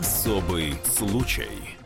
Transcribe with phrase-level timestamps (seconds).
[0.00, 1.76] Особый случай.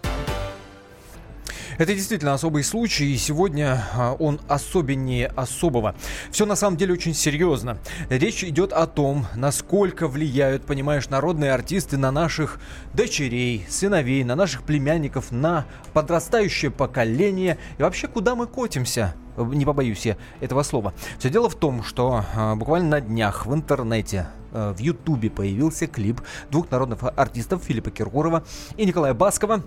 [1.78, 5.96] Это действительно особый случай, и сегодня а, он особеннее особого.
[6.30, 7.78] Все на самом деле очень серьезно.
[8.10, 12.60] Речь идет о том, насколько влияют, понимаешь, народные артисты на наших
[12.92, 20.06] дочерей, сыновей, на наших племянников, на подрастающее поколение и вообще куда мы котимся не побоюсь
[20.06, 20.92] я этого слова.
[21.18, 25.86] Все дело в том, что э, буквально на днях в интернете э, в Ютубе появился
[25.86, 28.44] клип двух народных артистов Филиппа Киркорова
[28.76, 29.62] и Николая Баскова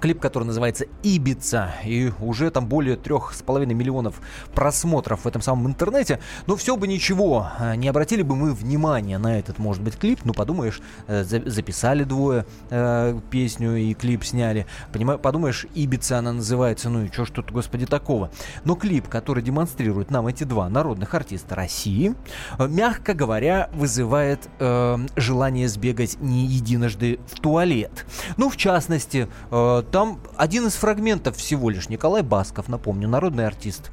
[0.00, 4.20] Клип, который называется «Ибица», и уже там более трех с половиной миллионов
[4.54, 6.18] просмотров в этом самом интернете.
[6.46, 10.20] Но все бы ничего, а, не обратили бы мы внимания на этот, может быть, клип.
[10.24, 14.66] Ну, подумаешь, э, записали двое э, песню и клип сняли.
[14.92, 18.30] Понимаю, подумаешь, «Ибица» она называется, ну и что ж тут, господи, такого.
[18.64, 22.14] Но клип, который демонстрирует нам эти два народных артиста России,
[22.58, 28.06] э, мягко говоря, вызывает э, желание сбегать не единожды в туалет.
[28.36, 33.90] Ну, в частности, э, там один из фрагментов всего лишь Николай Басков, напомню, народный артист.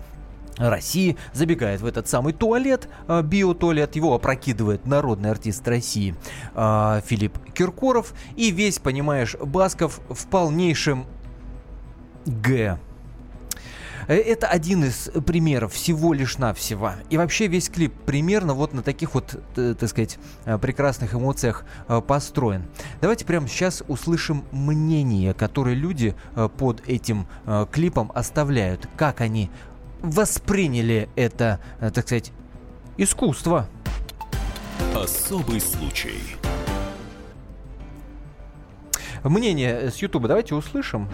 [0.57, 6.15] России забегает в этот самый туалет, э, биотуалет, его опрокидывает народный артист России
[6.53, 11.05] э, Филипп Киркоров, и весь, понимаешь, Басков в полнейшем
[12.25, 12.77] Г
[14.15, 16.93] это один из примеров всего лишь навсего.
[17.09, 21.63] И вообще весь клип примерно вот на таких вот, э, так сказать, э, прекрасных эмоциях
[22.07, 22.63] построен.
[23.01, 26.15] Давайте прямо сейчас услышим мнение, которое люди
[26.57, 27.27] под этим
[27.71, 28.87] клипом оставляют.
[28.97, 29.49] Как они
[30.01, 32.31] восприняли это, так сказать,
[32.97, 33.67] искусство.
[34.95, 36.19] Особый случай.
[39.23, 41.09] Мнение с Ютуба давайте услышим.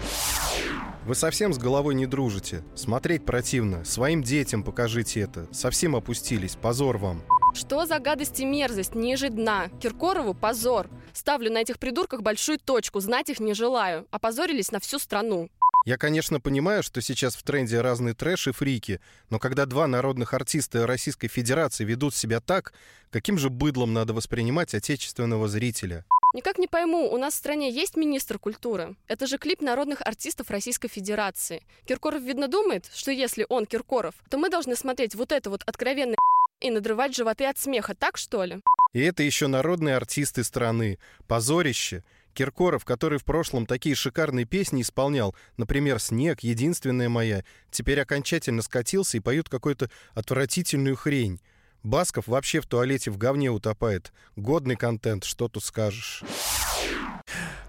[1.06, 2.64] Вы совсем с головой не дружите.
[2.74, 3.84] Смотреть противно.
[3.84, 5.46] Своим детям покажите это.
[5.52, 6.56] Совсем опустились.
[6.56, 7.22] Позор вам.
[7.54, 9.68] Что за гадость и мерзость ниже дна?
[9.80, 10.90] Киркорову позор.
[11.12, 14.08] Ставлю на этих придурках большую точку, знать их не желаю.
[14.10, 15.48] Опозорились на всю страну.
[15.84, 20.34] Я, конечно, понимаю, что сейчас в тренде разные трэш и фрики, но когда два народных
[20.34, 22.72] артиста Российской Федерации ведут себя так,
[23.10, 26.04] каким же быдлом надо воспринимать отечественного зрителя?
[26.34, 28.96] Никак не пойму, у нас в стране есть министр культуры?
[29.06, 31.62] Это же клип народных артистов Российской Федерации.
[31.86, 36.16] Киркоров, видно, думает, что если он Киркоров, то мы должны смотреть вот это вот откровенное
[36.60, 38.60] и надрывать животы от смеха, так что ли?
[38.92, 40.98] И это еще народные артисты страны.
[41.26, 42.02] Позорище.
[42.34, 49.16] Киркоров, который в прошлом такие шикарные песни исполнял, например, «Снег», «Единственная моя», теперь окончательно скатился
[49.16, 51.40] и поют какую-то отвратительную хрень.
[51.82, 54.12] Басков вообще в туалете в говне утопает.
[54.36, 56.22] Годный контент, что тут скажешь.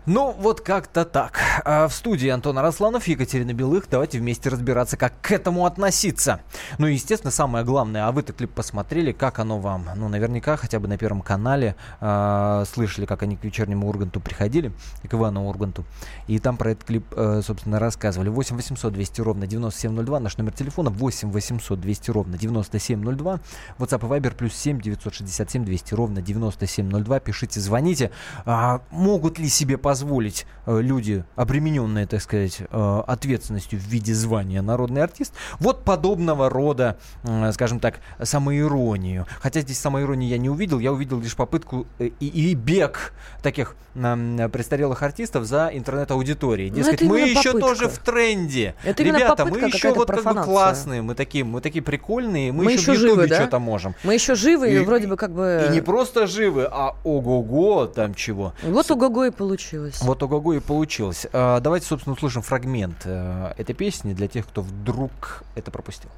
[0.09, 1.37] Ну, вот как-то так.
[1.65, 3.89] А в студии Антон Арасланов, Екатерина Белых.
[3.91, 6.39] Давайте вместе разбираться, как к этому относиться.
[6.77, 9.89] Ну, естественно, самое главное, а вы-то клип посмотрели, как оно вам?
[9.97, 14.71] Ну, наверняка, хотя бы на Первом канале э, слышали, как они к вечернему Урганту приходили,
[15.03, 15.83] к Ивану Урганту.
[16.27, 18.29] И там про этот клип, э, собственно, рассказывали.
[18.29, 23.41] 8 800 200 ровно 9702, наш номер телефона 8 800 200 ровно 9702.
[23.77, 27.19] WhatsApp и Viber плюс 7 967 200 ровно 9702.
[27.19, 28.11] Пишите, звоните.
[28.45, 34.13] А, могут ли себе позволить позволить э, люди, обремененные, так сказать, э, ответственностью в виде
[34.13, 39.25] звания народный артист, вот подобного рода, э, скажем так, самоиронию.
[39.39, 44.49] Хотя здесь самоиронии я не увидел, я увидел лишь попытку и, и бег таких э,
[44.49, 46.69] престарелых артистов за интернет-аудиторией.
[46.69, 47.59] Ну, Дескать, мы еще попытка.
[47.59, 48.75] тоже в тренде.
[48.83, 52.73] Это Ребята, мы еще вот как бы классные, мы такие, мы такие прикольные, мы, мы
[52.73, 53.35] еще, еще в Ютубе да?
[53.35, 53.95] что-то можем.
[54.03, 55.65] Мы еще живы, и, и вроде бы как бы...
[55.67, 58.53] И не просто живы, а ого-го там чего.
[58.61, 60.01] Вот ого-го и получилось получилось.
[60.01, 61.27] Вот ого-го и получилось.
[61.33, 66.09] А, давайте, собственно, услышим фрагмент э, этой песни для тех, кто вдруг это пропустил.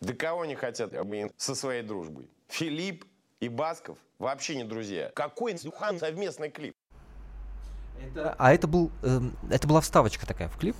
[0.00, 0.92] Да кого не хотят
[1.38, 2.28] со своей дружбой?
[2.48, 3.04] Филипп
[3.44, 5.10] и Басков вообще не друзья.
[5.14, 6.74] Какой Зюхан совместный клип?
[8.00, 9.20] Это, а это был, э,
[9.50, 10.76] это была вставочка такая в клип.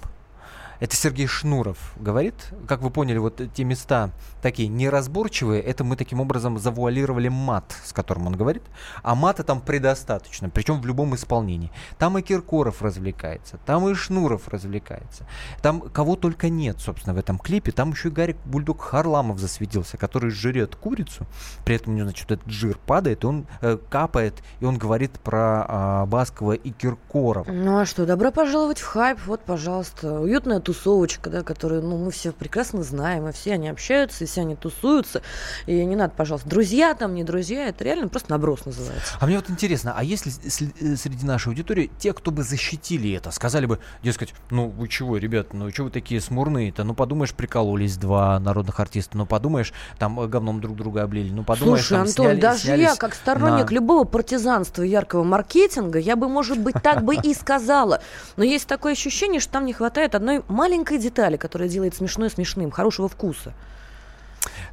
[0.84, 2.34] Это Сергей Шнуров говорит.
[2.68, 4.10] Как вы поняли, вот те места
[4.42, 8.62] такие неразборчивые, это мы таким образом завуалировали мат, с которым он говорит.
[9.02, 11.72] А мата там предостаточно, причем в любом исполнении.
[11.96, 15.26] Там и Киркоров развлекается, там и Шнуров развлекается.
[15.62, 17.72] Там кого только нет, собственно, в этом клипе.
[17.72, 21.24] Там еще и Гарик Бульдог Харламов засветился, который жрет курицу.
[21.64, 25.12] При этом у него, значит, этот жир падает, и он э, капает, и он говорит
[25.12, 27.50] про э, Баскова и Киркорова.
[27.50, 29.18] Ну а что, добро пожаловать в хайп.
[29.24, 33.68] Вот, пожалуйста, уютная тусовка тусовочка, да, которую, ну, мы все прекрасно знаем, и все они
[33.68, 35.22] общаются, и все они тусуются,
[35.66, 39.16] и не надо, пожалуйста, друзья там, не друзья, это реально просто наброс называется.
[39.20, 43.30] А мне вот интересно, а если э, среди нашей аудитории те, кто бы защитили это,
[43.30, 47.96] сказали бы, дескать, ну вы чего, ребят, ну чего вы такие смурные-то, ну подумаешь, прикололись
[47.96, 52.08] два народных артиста, ну подумаешь, там э, говном друг друга облили, ну подумаешь, Слушай, там,
[52.08, 53.74] Антон, сняли, даже я, как сторонник на...
[53.74, 58.00] любого партизанства и яркого маркетинга, я бы, может быть, так бы и сказала.
[58.36, 62.70] Но есть такое ощущение, что там не хватает одной маленькой детали, которая делает смешное смешным,
[62.70, 63.52] хорошего вкуса.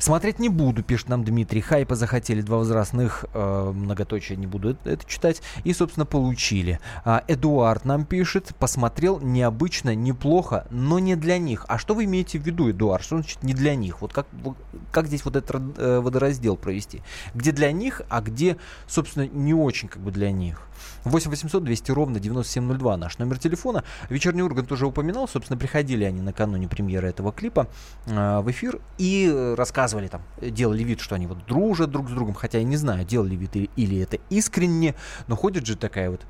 [0.01, 1.61] Смотреть не буду, пишет нам Дмитрий.
[1.61, 5.43] Хайпа захотели два возрастных, э, многоточие не буду это, это читать.
[5.63, 6.79] И, собственно, получили.
[7.05, 11.65] А, Эдуард нам пишет, посмотрел необычно, неплохо, но не для них.
[11.67, 13.03] А что вы имеете в виду, Эдуард?
[13.03, 14.01] Что значит не для них?
[14.01, 14.25] Вот как,
[14.91, 17.03] как здесь вот этот э, водораздел провести?
[17.35, 18.57] Где для них, а где,
[18.87, 20.63] собственно, не очень как бы для них?
[21.03, 23.83] 8 800 200 ровно 9702 наш номер телефона.
[24.09, 27.67] Вечерний Ургант уже упоминал, собственно, приходили они накануне премьеры этого клипа
[28.07, 32.33] э, в эфир и рассказывали там, делали вид, что они вот дружат друг с другом,
[32.33, 34.95] хотя я не знаю, делали вид или это искренне,
[35.27, 36.25] но ходит же такая вот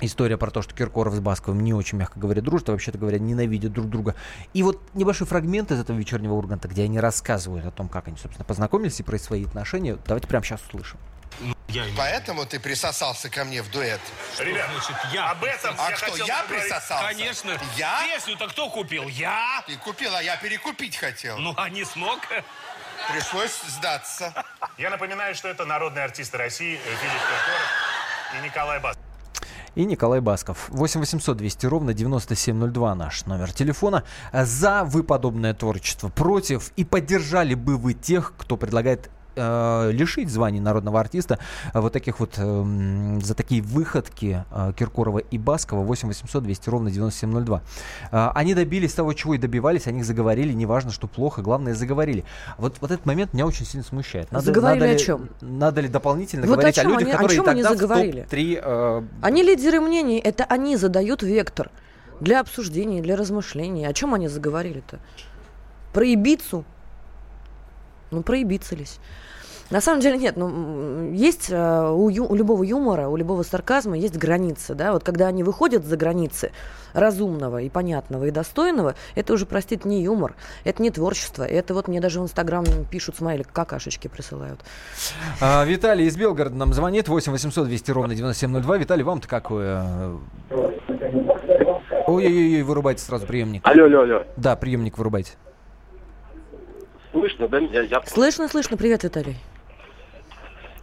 [0.00, 3.18] История про то, что Киркоров с Басковым не очень, мягко говоря, дружат, а вообще-то говоря,
[3.18, 4.14] ненавидят друг друга.
[4.54, 8.16] И вот небольшой фрагмент из этого вечернего Урганта, где они рассказывают о том, как они,
[8.16, 9.98] собственно, познакомились и про свои отношения.
[10.06, 11.00] Давайте прямо сейчас услышим.
[11.68, 11.84] Я...
[11.98, 14.00] Поэтому ты присосался ко мне в дуэт?
[14.38, 16.64] Ребят, значит, я об этом а я кто, хотел я поговорить.
[16.64, 17.06] присосался?
[17.06, 17.58] Конечно.
[17.76, 18.00] Я?
[18.14, 19.06] Песню-то кто купил?
[19.08, 19.62] Я?
[19.66, 21.36] Ты купил, а я перекупить хотел.
[21.38, 22.20] Ну, а не смог?
[23.12, 24.32] Пришлось сдаться.
[24.78, 28.96] Я напоминаю, что это народные артисты России Филипп Киркоров и Николай Бас.
[29.74, 30.68] И Николай Басков.
[30.70, 34.04] 8 800 200 ровно 9702 наш номер телефона.
[34.32, 40.60] За вы подобное творчество, против и поддержали бы вы тех, кто предлагает э, лишить званий
[40.60, 41.38] народного артиста
[41.72, 46.70] э, вот таких вот э, за такие выходки э, Киркорова и Баскова 8 800 200
[46.70, 47.62] ровно 9702.
[48.10, 52.24] Э, они добились того, чего и добивались, о них заговорили, неважно, что плохо, главное заговорили.
[52.58, 54.30] Вот, вот этот момент меня очень сильно смущает.
[54.32, 55.28] Надо, заговорили надо о ли, чем?
[55.40, 58.20] Надо ли дополнительно вот говорить о, о людях, они, которые о чем тогда они заговорили?
[58.22, 58.60] в топ-3...
[58.62, 59.02] Э...
[59.22, 61.70] Они лидеры мнений, это они задают вектор
[62.20, 63.86] для обсуждений, для размышлений.
[63.86, 64.98] О чем они заговорили-то?
[65.92, 66.64] Про Ибицу?
[68.10, 68.98] Ну, про Ибицались.
[69.70, 73.98] На самом деле нет, ну, есть э, у, ю, у любого юмора, у любого сарказма
[73.98, 76.52] есть границы, да, вот когда они выходят за границы
[76.94, 80.34] разумного и понятного и достойного, это уже, простите, не юмор,
[80.64, 84.60] это не творчество, это вот мне даже в Инстаграм пишут смайлик, какашечки присылают.
[85.42, 88.78] А, Виталий из Белгорода нам звонит, 8 800 200 ровно 9702.
[88.78, 89.82] Виталий, вам-то как вы?
[92.06, 93.60] Ой-ой-ой, вырубайте сразу приемник.
[93.66, 94.22] Алло, алло, алло.
[94.38, 95.32] Да, приемник вырубайте.
[97.12, 97.58] Слышно, да?
[97.58, 98.02] Я, я...
[98.06, 98.76] Слышно, слышно.
[98.76, 99.36] Привет, Виталий.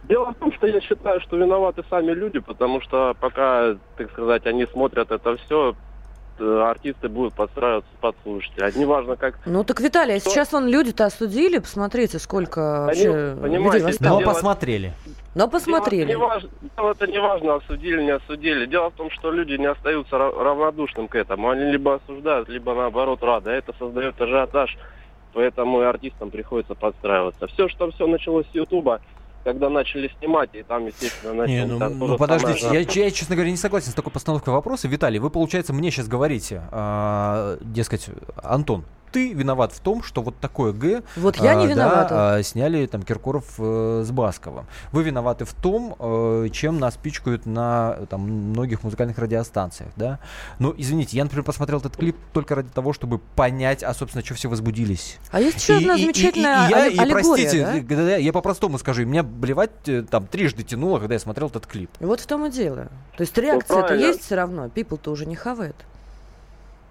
[0.04, 4.46] Дело в том, что я считаю, что виноваты сами люди, потому что пока, так сказать,
[4.46, 5.74] они смотрят это все,
[6.38, 8.68] э, артисты будут подстраиваться под слушателей.
[8.68, 9.40] А неважно, как...
[9.46, 13.86] Ну так, Виталий, а сейчас вон люди-то осудили, посмотрите, сколько Они, вообще понимаете, людей Но
[13.88, 14.20] восстало.
[14.20, 14.92] дело- посмотрели.
[15.34, 16.06] Но посмотрели.
[16.06, 18.66] Дело, не важно, дело это не важно, осудили, не осудили.
[18.66, 21.50] Дело в том, что люди не остаются ра- равнодушным к этому.
[21.50, 23.50] Они либо осуждают, либо наоборот рады.
[23.50, 24.78] А Это создает ажиотаж,
[25.36, 27.46] поэтому и артистам приходится подстраиваться.
[27.46, 29.02] Все, что все началось с Ютуба,
[29.44, 31.56] когда начали снимать, и там, естественно, начали...
[31.56, 34.88] Не, ну, ну, подождите, я, я, честно говоря, не согласен с такой постановкой вопроса.
[34.88, 38.08] Виталий, вы, получается, мне сейчас говорите, а, дескать,
[38.42, 42.08] Антон, ты виноват в том, что вот такое Г Вот я не а, виновата.
[42.14, 44.66] да, а, сняли там Киркоров э, с Басковым.
[44.92, 50.18] Вы виноваты в том, э, чем нас пичкают на там, многих музыкальных радиостанциях, да?
[50.58, 54.34] Но, извините, я, например, посмотрел этот клип только ради того, чтобы понять, а, собственно, что
[54.34, 55.18] все возбудились.
[55.30, 58.02] А есть еще одна И- и- и- замечательная и я, и, простите, да?
[58.10, 61.90] я, я по-простому скажу, меня блевать э, там трижды тянуло, когда я смотрел этот клип.
[62.00, 62.88] Вот в том и дело.
[63.16, 65.76] То есть реакция-то есть все равно, people-то уже не хавает.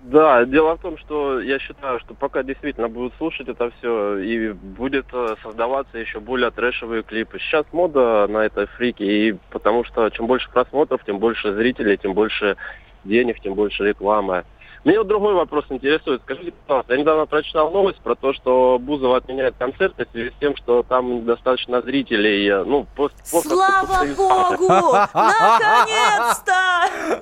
[0.05, 4.51] Да, дело в том, что я считаю, что пока действительно будут слушать это все, и
[4.51, 7.39] будет э, создаваться еще более трэшевые клипы.
[7.39, 12.13] Сейчас мода на это фрики, и потому что чем больше просмотров, тем больше зрителей, тем
[12.13, 12.55] больше
[13.03, 14.43] денег, тем больше рекламы.
[14.85, 16.21] Мне вот другой вопрос интересует.
[16.23, 20.33] Скажите, пожалуйста, я недавно прочитал новость про то, что Бузова отменяет концерты в связи с
[20.39, 22.49] тем, что там недостаточно зрителей.
[22.65, 24.93] Ну, пост, пост- Слава пост- богу!
[25.13, 26.53] Наконец-то!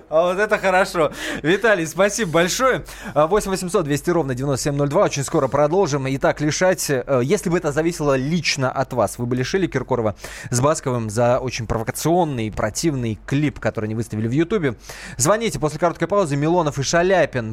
[0.10, 1.12] А вот это хорошо.
[1.41, 2.86] Виталий, спасибо большое.
[3.13, 5.03] А, 8 800 200 ровно 9702.
[5.03, 6.05] Очень скоро продолжим.
[6.08, 6.89] Итак, лишать...
[6.89, 10.15] э, Если бы это зависело лично от вас, вы бы лишили Киркорова
[10.50, 14.75] с Басковым за очень провокационный, противный клип, который они выставили в Ютубе.
[15.17, 16.36] Звоните после короткой паузы.
[16.36, 17.52] Милонов и Шаляпин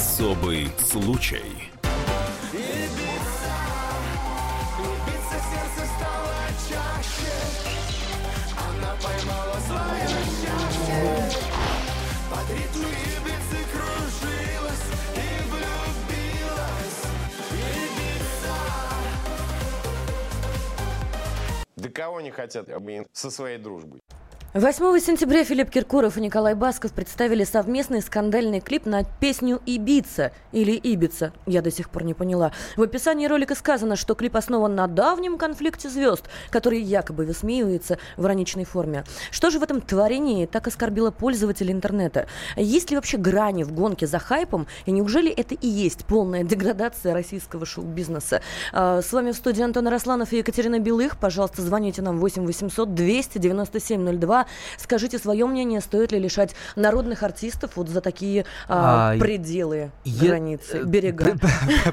[0.00, 1.70] Особый случай.
[21.76, 24.00] Да кого не хотят блин, со своей дружбой?
[24.52, 30.72] 8 сентября Филипп Киркоров и Николай Басков представили совместный скандальный клип на песню «Ибица» или
[30.72, 32.50] «Ибица», я до сих пор не поняла.
[32.76, 38.26] В описании ролика сказано, что клип основан на давнем конфликте звезд, который якобы высмеивается в
[38.26, 39.04] ироничной форме.
[39.30, 42.26] Что же в этом творении так оскорбило пользователей интернета?
[42.56, 44.66] Есть ли вообще грани в гонке за хайпом?
[44.84, 48.42] И неужели это и есть полная деградация российского шоу-бизнеса?
[48.72, 51.18] А, с вами в студии Антон Росланов и Екатерина Белых.
[51.18, 54.39] Пожалуйста, звоните нам 8 800 297 02
[54.76, 60.28] Скажите свое мнение, стоит ли лишать народных артистов вот за такие а, а, пределы, е...
[60.28, 61.36] границы, э, берега?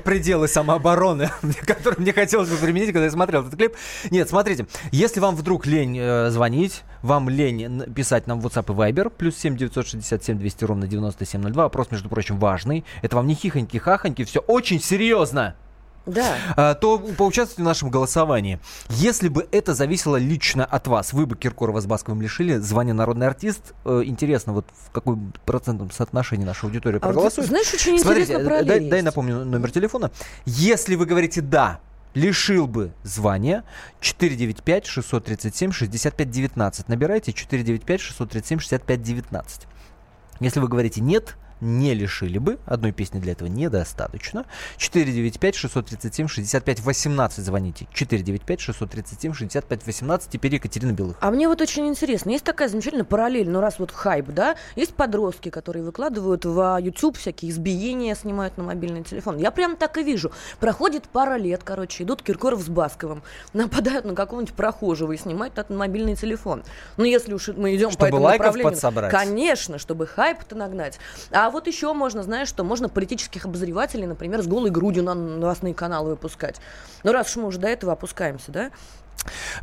[0.04, 1.30] Пределы самообороны,
[1.66, 3.76] которые мне хотелось бы применить, когда я смотрел этот клип.
[4.12, 8.92] Нет, смотрите, если вам вдруг лень э, звонить, вам лень писать нам в WhatsApp и
[8.92, 12.86] Viber, плюс 7 967 200 ровно 9702, вопрос, между прочим, важный.
[13.02, 15.56] Это вам не хихоньки-хахоньки, все очень серьезно
[16.08, 16.36] да.
[16.56, 18.60] а, то поучаствуйте в нашем голосовании.
[18.90, 23.28] Если бы это зависело лично от вас, вы бы Киркорова с Басковым лишили звания народный
[23.28, 27.38] артист, э, интересно, вот в какой процентном соотношении наша аудитория проголосует?
[27.38, 30.12] А вот, знаешь, очень Смотрите, интересно дай, дай напомню номер телефона.
[30.46, 31.80] Если вы говорите «да»,
[32.14, 33.64] лишил бы звания
[34.02, 36.86] 495-637-6519.
[36.88, 39.44] Набирайте 495-637-6519.
[40.40, 42.60] Если вы говорите «нет», не лишили бы.
[42.66, 44.46] Одной песни для этого недостаточно.
[44.78, 47.88] 495-637-65-18 звоните.
[47.94, 50.24] 495-637-65-18.
[50.30, 51.18] Теперь Екатерина Белых.
[51.22, 52.32] А мне вот очень интересно.
[52.32, 57.18] Есть такая замечательная параллель, ну раз вот хайп, да, есть подростки, которые выкладывают в YouTube
[57.18, 59.38] всякие избиения, снимают на мобильный телефон.
[59.38, 60.32] Я прям так и вижу.
[60.60, 63.24] Проходит пара лет, короче, идут Киркоров с Басковым,
[63.54, 66.64] нападают на какого-нибудь прохожего и снимают этот мобильный телефон.
[66.98, 68.72] Ну если уж мы идем чтобы по этому лайков направлению.
[68.72, 69.12] подсобрать.
[69.12, 71.00] Конечно, чтобы хайп-то нагнать.
[71.32, 75.14] А а вот еще можно, знаешь, что можно политических обозревателей, например, с голой грудью на
[75.14, 76.60] новостные каналы выпускать.
[77.04, 78.72] Ну, раз уж мы уже до этого опускаемся, да?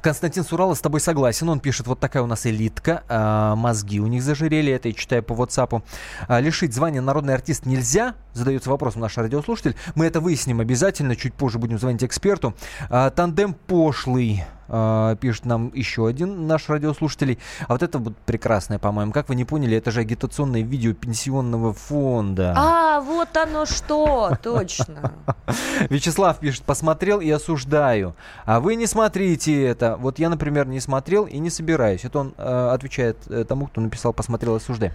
[0.00, 1.46] Константин Сурала с тобой согласен.
[1.50, 5.22] Он пишет, вот такая у нас элитка, э, мозги у них зажирели, это я читаю
[5.22, 5.82] по WhatsApp.
[6.26, 9.76] Э, лишить звания народный артист нельзя, задается вопросом наш радиослушатель.
[9.94, 12.54] Мы это выясним обязательно, чуть позже будем звонить эксперту.
[12.88, 17.38] Э, тандем пошлый, Uh, пишет нам еще один наш радиослушатель.
[17.68, 19.12] А вот это вот прекрасное, по-моему.
[19.12, 22.54] Как вы не поняли, это же агитационное видео пенсионного фонда.
[22.56, 25.12] А, вот оно что, точно.
[25.90, 28.14] Вячеслав пишет, посмотрел и осуждаю.
[28.46, 29.96] А вы не смотрите это.
[29.98, 32.04] Вот я, например, не смотрел и не собираюсь.
[32.04, 34.92] Это он uh, отвечает uh, тому, кто написал «посмотрел и осуждаю».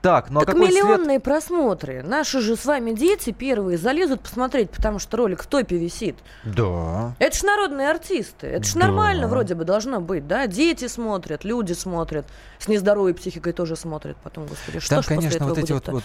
[0.00, 2.02] Так, ну так а какой миллионные просмотры.
[2.02, 6.16] Наши же с вами дети первые залезут посмотреть, потому что ролик в топе висит.
[6.44, 7.14] Да.
[7.18, 8.46] Это ж народные артисты.
[8.46, 8.80] Это ж да.
[8.80, 10.46] нормально нормально вроде бы должно быть, да?
[10.46, 12.26] Дети смотрят, люди смотрят,
[12.58, 14.16] с нездоровой психикой тоже смотрят.
[14.22, 16.04] Потом, господи, что Там, ж конечно, вот эти вот, вот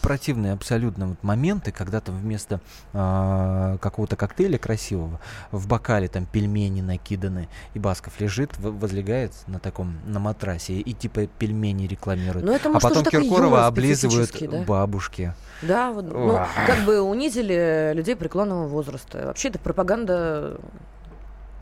[0.00, 2.60] противные абсолютно вот моменты, когда там вместо
[2.92, 9.98] э, какого-то коктейля красивого в бокале там пельмени накиданы, и Басков лежит, возлегает на таком,
[10.06, 12.44] на матрасе, и типа пельмени рекламирует.
[12.44, 14.62] Ну, это, может, а потом Киркорова облизывают да?
[14.62, 15.34] бабушки.
[15.62, 19.26] Да, вот, ну, как бы унизили людей преклонного возраста.
[19.26, 20.58] Вообще это пропаганда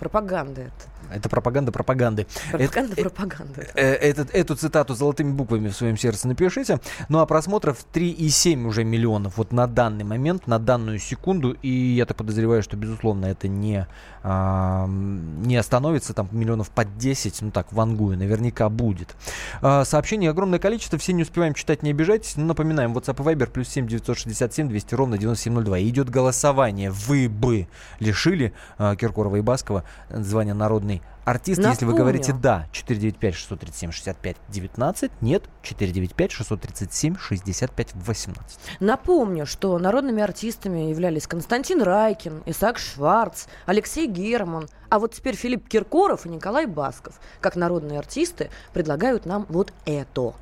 [0.01, 1.00] Пропаганда это.
[1.13, 2.27] Это пропаганда пропаганды.
[2.51, 3.69] Пропаганда это, пропаганды.
[3.75, 6.81] Э, этот, эту цитату золотыми буквами в своем сердце напишите.
[7.09, 11.57] Ну а просмотров 3,7 уже миллионов вот на данный момент, на данную секунду.
[11.63, 13.87] И я так подозреваю, что, безусловно, это не,
[14.23, 16.15] а, не остановится.
[16.15, 19.17] Там миллионов под 10, ну так, вангую, наверняка будет.
[19.63, 22.37] А, сообщений огромное количество, все не успеваем читать, не обижайтесь.
[22.37, 25.81] Но напоминаем, WhatsApp и Viber плюс 7 967 200 ровно 9702.
[25.81, 26.91] идет голосование.
[26.91, 27.67] Вы бы
[27.99, 30.55] лишили а, Киркорова и Баскова звания
[30.91, 31.75] народный артист, Напомню.
[31.75, 38.37] если вы говорите да, 495-637-65-19, нет, 495-637-65-18.
[38.81, 45.69] Напомню, что народными артистами являлись Константин Райкин, Исаак Шварц, Алексей Герман, а вот теперь Филипп
[45.69, 50.35] Киркоров и Николай Басков, как народные артисты, предлагают нам вот это.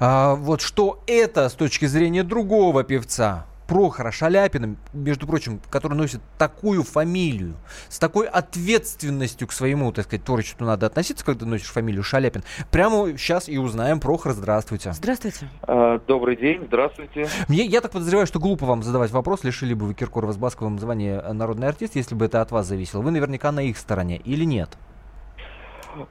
[0.00, 6.20] А, вот что это с точки зрения другого певца, Прохора Шаляпина, между прочим, который носит
[6.38, 7.54] такую фамилию,
[7.88, 12.42] с такой ответственностью к своему, так сказать, творчеству надо относиться, когда носишь фамилию Шаляпин.
[12.70, 14.00] Прямо сейчас и узнаем.
[14.00, 14.92] Прохор, здравствуйте.
[14.92, 15.48] Здравствуйте.
[15.62, 17.28] А, добрый день, здравствуйте.
[17.48, 20.78] Мне, я так подозреваю, что глупо вам задавать вопрос, лишили бы вы Киркорова с Басковым
[20.78, 23.02] звания народный артист, если бы это от вас зависело.
[23.02, 24.70] Вы наверняка на их стороне или нет?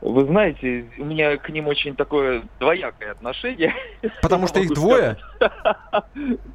[0.01, 3.73] Вы знаете, у меня к ним очень такое двоякое отношение.
[4.21, 5.17] Потому что их двое?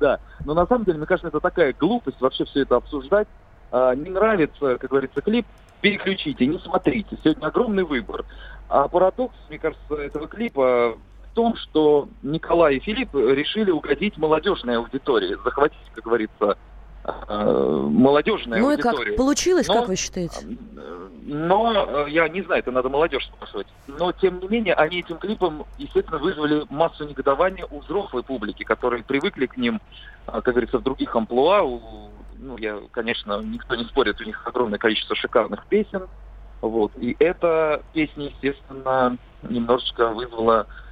[0.00, 0.20] Да.
[0.44, 3.28] Но на самом деле, мне кажется, это такая глупость вообще все это обсуждать.
[3.70, 5.47] А, не нравится, как говорится, клип,
[5.80, 7.18] переключите, не смотрите.
[7.23, 8.25] Сегодня огромный выбор.
[8.68, 10.97] А парадокс, мне кажется, этого клипа
[11.30, 16.58] в том, что Николай и Филипп решили угодить молодежной аудитории, захватить, как говорится,
[17.29, 18.97] молодежная ну аудитория.
[18.97, 19.17] Ну и как?
[19.17, 20.59] Получилось, но, как вы считаете?
[21.29, 23.67] Но, э, я не знаю, это надо молодежь спрашивать.
[23.87, 29.05] Но, тем не менее, они этим клипом, естественно, вызвали массу негодования у взрослой публики, которые
[29.05, 29.81] привыкли к ним,
[30.27, 31.62] э, как говорится, в других амплуа.
[32.38, 36.07] Ну, я, конечно, никто не спорит, у них огромное количество шикарных песен.
[36.62, 36.93] Вот.
[36.97, 40.88] И эта песня, естественно, немножечко вызвала э,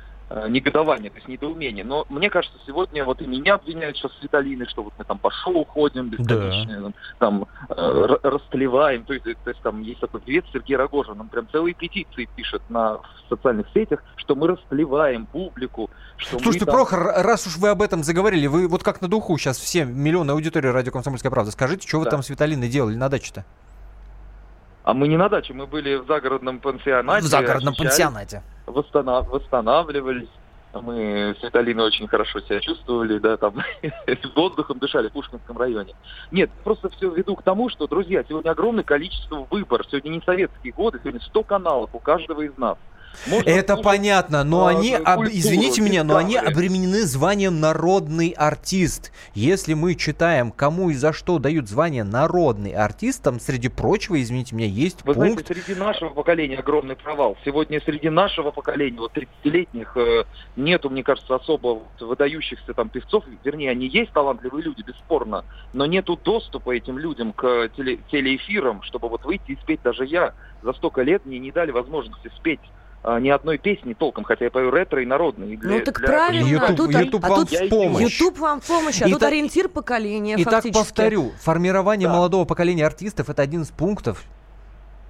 [0.49, 1.85] негодование, то есть недоумение.
[1.85, 5.31] Но мне кажется, сегодня вот и меня обвиняют сейчас Светалины, что вот мы там по
[5.31, 6.93] шоу ходим бесконечно, да.
[7.19, 9.05] там э, растлеваем.
[9.05, 12.63] То есть, то есть там есть такой певец Сергей Рогожин, он прям целые петиции пишет
[12.69, 15.91] на в социальных сетях, что мы растлеваем публику.
[16.17, 16.75] Что Слушайте, мы, там...
[16.75, 20.31] Прохор, раз уж вы об этом заговорили, вы вот как на духу сейчас все миллионы
[20.33, 22.05] аудитории радио «Комсомольская правда», скажите, что да.
[22.05, 23.45] вы там Светалины делали на даче-то?
[24.85, 27.27] А мы не на даче, мы были в загородном пансионате.
[27.27, 28.43] В загородном пансионате.
[28.67, 29.29] Восстанов...
[29.29, 30.29] Восстанавливались.
[30.75, 33.55] Мы с Виталиной очень хорошо себя чувствовали, да, там
[34.35, 35.95] воздухом дышали в Пушкинском районе.
[36.31, 39.87] Нет, просто все веду к тому, что, друзья, сегодня огромное количество выбор.
[39.89, 42.77] Сегодня не советские годы, сегодня 100 каналов у каждого из нас.
[43.27, 48.31] Можно Это слушать, понятно, но а, они, об, извините меня, но они обременены званием народный
[48.31, 49.13] артист.
[49.35, 54.55] Если мы читаем, кому и за что дают звание народный артист, там, среди прочего, извините
[54.55, 55.47] меня, есть Вы пункт...
[55.47, 57.37] знаете, среди нашего поколения огромный провал.
[57.45, 60.25] Сегодня среди нашего поколения, вот 30-летних, э,
[60.57, 63.25] нету, мне кажется, особо выдающихся там певцов.
[63.45, 69.09] Вернее, они есть талантливые люди, бесспорно, но нету доступа этим людям к теле телеэфирам, чтобы
[69.09, 69.81] вот выйти и спеть.
[69.83, 72.61] Даже я за столько лет мне не дали возможности спеть
[73.07, 75.57] а, ни одной песни толком, хотя я пою ретро и народные.
[75.57, 76.09] Для, ну так для...
[76.09, 76.45] правильно.
[76.45, 78.03] YouTube, а тут, YouTube а, вам тут, в помощь.
[78.03, 79.29] YouTube вам в помощь, а и тут та...
[79.29, 80.73] ориентир поколения И фактически.
[80.73, 82.15] так повторю, формирование да.
[82.15, 84.25] молодого поколения артистов это один из пунктов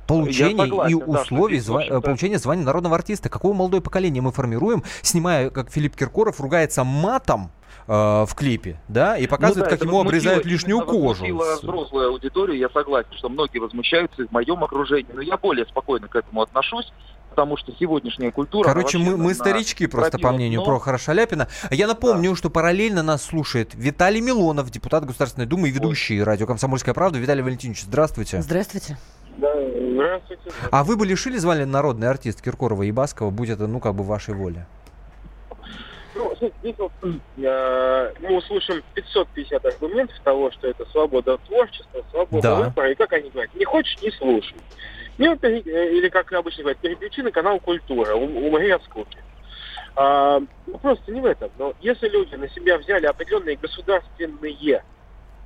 [0.06, 3.30] получения согласен, и условий да, зва- получения звания народного артиста.
[3.30, 7.50] Какое молодое поколение мы формируем, снимая, как Филипп Киркоров ругается матом,
[7.88, 11.24] э, в клипе, да, и показывает, ну, да, как ему обрезают лишнюю кожу.
[11.35, 16.16] взрослую аудиторию, я согласен, что многие возмущаются в моем окружении, но я более спокойно к
[16.16, 16.92] этому отношусь,
[17.37, 18.66] потому что сегодняшняя культура...
[18.66, 20.64] Короче, мы, мы старички просто, по мнению но...
[20.64, 21.49] Прохора Шаляпина.
[21.70, 22.37] Я напомню, да.
[22.37, 26.25] что параллельно нас слушает Виталий Милонов, депутат Государственной Думы и ведущий Ой.
[26.25, 27.18] радио «Комсомольская правда».
[27.18, 28.40] Виталий Валентинович, здравствуйте.
[28.40, 28.96] Здравствуйте.
[29.37, 30.51] Да, здравствуйте.
[30.70, 34.03] А вы бы лишили звали народный артист Киркорова и Баскова, будь это, ну, как бы,
[34.03, 34.66] вашей воле?
[36.14, 42.55] Ну, здесь вот, э, мы услышим 550 аргументов того, что это свобода творчества, свобода да.
[42.55, 44.57] выбора, и как они говорят, не хочешь, не слушай.
[45.18, 49.18] Ну, или, как обычно говорят, переключи на канал «Культура», умри от скуки.
[49.94, 51.50] А, ну, просто не в этом.
[51.59, 54.83] Но если люди на себя взяли определенные государственные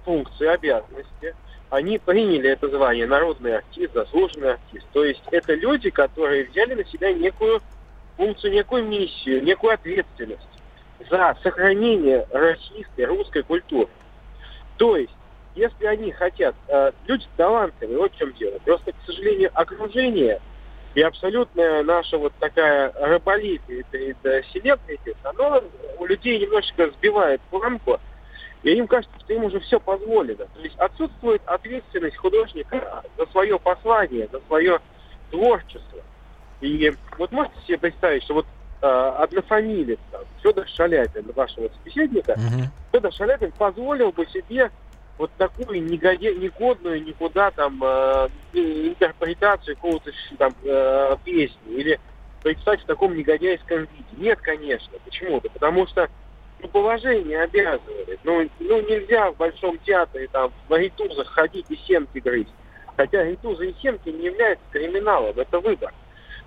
[0.04, 1.36] функции, обязанности,
[1.70, 4.86] они приняли это звание народный артист, заслуженный артист.
[4.92, 7.60] То есть это люди, которые взяли на себя некую
[8.16, 10.42] функцию, некую миссию, некую ответственность
[11.08, 13.88] за сохранение российской, русской культуры.
[14.78, 15.14] То есть
[15.54, 18.58] если они хотят, э, люди талантливые, вот в чем дело.
[18.64, 20.40] Просто, к сожалению, окружение
[20.94, 25.62] и абсолютная наша вот такая раболепие перед э, селебрити, оно
[25.98, 28.00] у людей немножечко сбивает планку,
[28.62, 30.46] и им кажется, что им уже все позволено.
[30.46, 34.80] То есть отсутствует ответственность художника за свое послание, за свое
[35.30, 36.00] творчество.
[36.60, 38.46] И вот можете себе представить, что вот
[38.82, 42.66] э, однофамилец, там, Федор Шаляпин, вашего собеседника, mm-hmm.
[42.92, 44.70] Федор Шаляпин позволил бы себе
[45.20, 52.00] вот такую негоде, негодную никуда там э, интерпретацию какого-то там э, песни или
[52.42, 54.16] представить в таком негодяйском виде.
[54.16, 54.98] Нет, конечно.
[55.04, 55.50] Почему-то.
[55.50, 56.08] Потому что
[56.60, 58.18] ну, положение обязывает.
[58.24, 62.48] Ну, ну, нельзя в Большом театре там в ритузах ходить и семки грызть.
[62.96, 65.92] Хотя ритузы и семки не являются криминалом, это выбор.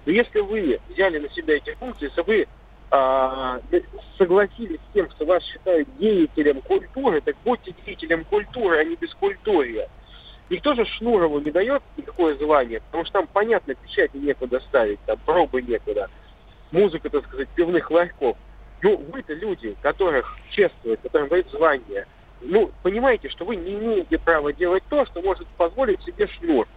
[0.08, 2.48] Но если вы взяли на себя эти функции, если вы
[2.96, 3.60] а,
[4.20, 9.90] согласились с тем, что вас считают деятелем культуры, так будьте деятелем культуры, а не бескультурья.
[10.52, 15.18] Никто же Шнурову не дает никакое звание, потому что там, понятно, печати некуда ставить, там
[15.26, 16.08] пробы некуда.
[16.72, 18.38] Музыка, так сказать, пивных ларьков.
[18.84, 22.06] Ну, вы-то люди, которых чествуют, которым дают звание.
[22.42, 26.68] ну, понимаете, что вы не имеете права делать то, что может позволить себе шнур.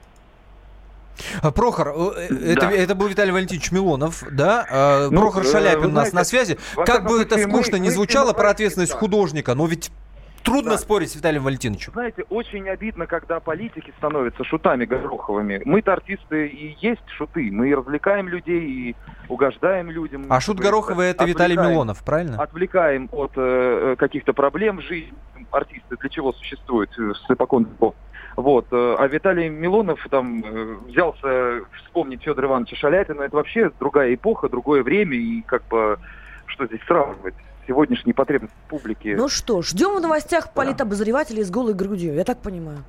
[1.42, 2.52] А, Прохор, э, э, да.
[2.52, 4.66] это, это был Виталий Валентинович Милонов, да?
[4.70, 6.58] А, ну, Прохор Шаляпин у нас на связи.
[6.84, 8.98] Как бы это скучно мы, не звучало про ответственность да.
[8.98, 9.90] художника, но ведь
[10.46, 10.78] трудно да.
[10.78, 11.92] спорить с Виталием Валентиновичем.
[11.92, 15.62] Знаете, очень обидно, когда политики становятся шутами Гороховыми.
[15.64, 17.50] Мы-то артисты и есть шуты.
[17.50, 18.96] Мы развлекаем людей и
[19.28, 20.26] угождаем людям.
[20.30, 22.40] А шут Гороховый это Виталий Милонов, правильно?
[22.40, 25.14] Отвлекаем от э, э каких-то проблем в жизни.
[25.50, 27.66] Артисты для чего существуют э, с эпокон
[28.36, 28.66] вот.
[28.70, 30.42] Э, а Виталий Милонов там
[30.86, 33.22] взялся вспомнить Федора Ивановича Шаляпина.
[33.22, 35.16] Это вообще другая эпоха, другое время.
[35.16, 35.98] И как бы
[36.46, 37.34] что здесь сравнивать?
[37.66, 39.14] сегодняшней потребности публики.
[39.16, 42.84] Ну что, ждем в новостях политобозревателей с голой грудью, я так понимаю.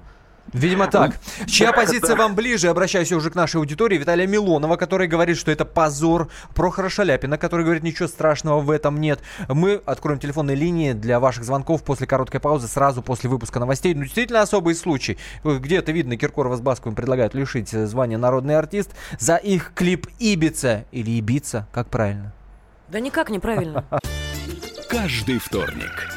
[0.54, 1.18] Видимо так.
[1.46, 2.70] Чья позиция вам ближе?
[2.70, 3.98] Обращаюсь уже к нашей аудитории.
[3.98, 6.30] Виталия Милонова, который говорит, что это позор.
[6.56, 9.20] Прохора Шаляпина, который говорит, ничего страшного в этом нет.
[9.50, 13.94] Мы откроем телефонные линии для ваших звонков после короткой паузы, сразу после выпуска новостей.
[13.94, 15.18] Ну, действительно особый случай.
[15.44, 21.12] Где-то видно, Киркорова с Басковым предлагают лишить звания народный артист за их клип «Ибица» или
[21.20, 22.34] «Ибица», как правильно?
[22.88, 23.84] Да никак неправильно.
[24.90, 26.17] Каждый вторник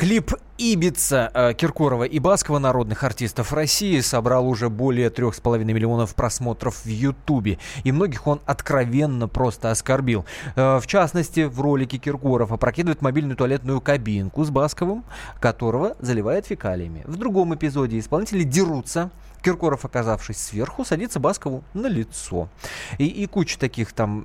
[0.00, 5.74] Клип «Ибица» э, Киркорова и Баскова, народных артистов России, собрал уже более трех с половиной
[5.74, 7.58] миллионов просмотров в Ютубе.
[7.84, 10.24] И многих он откровенно просто оскорбил.
[10.56, 15.04] Э, в частности, в ролике Киркоров опрокидывает мобильную туалетную кабинку с Басковым,
[15.38, 17.02] которого заливает фекалиями.
[17.04, 19.10] В другом эпизоде исполнители дерутся,
[19.42, 22.48] Киркоров, оказавшись сверху, садится Баскову на лицо.
[22.96, 24.24] И, и куча таких там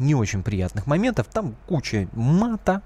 [0.00, 1.26] не очень приятных моментов.
[1.32, 2.82] Там куча мата,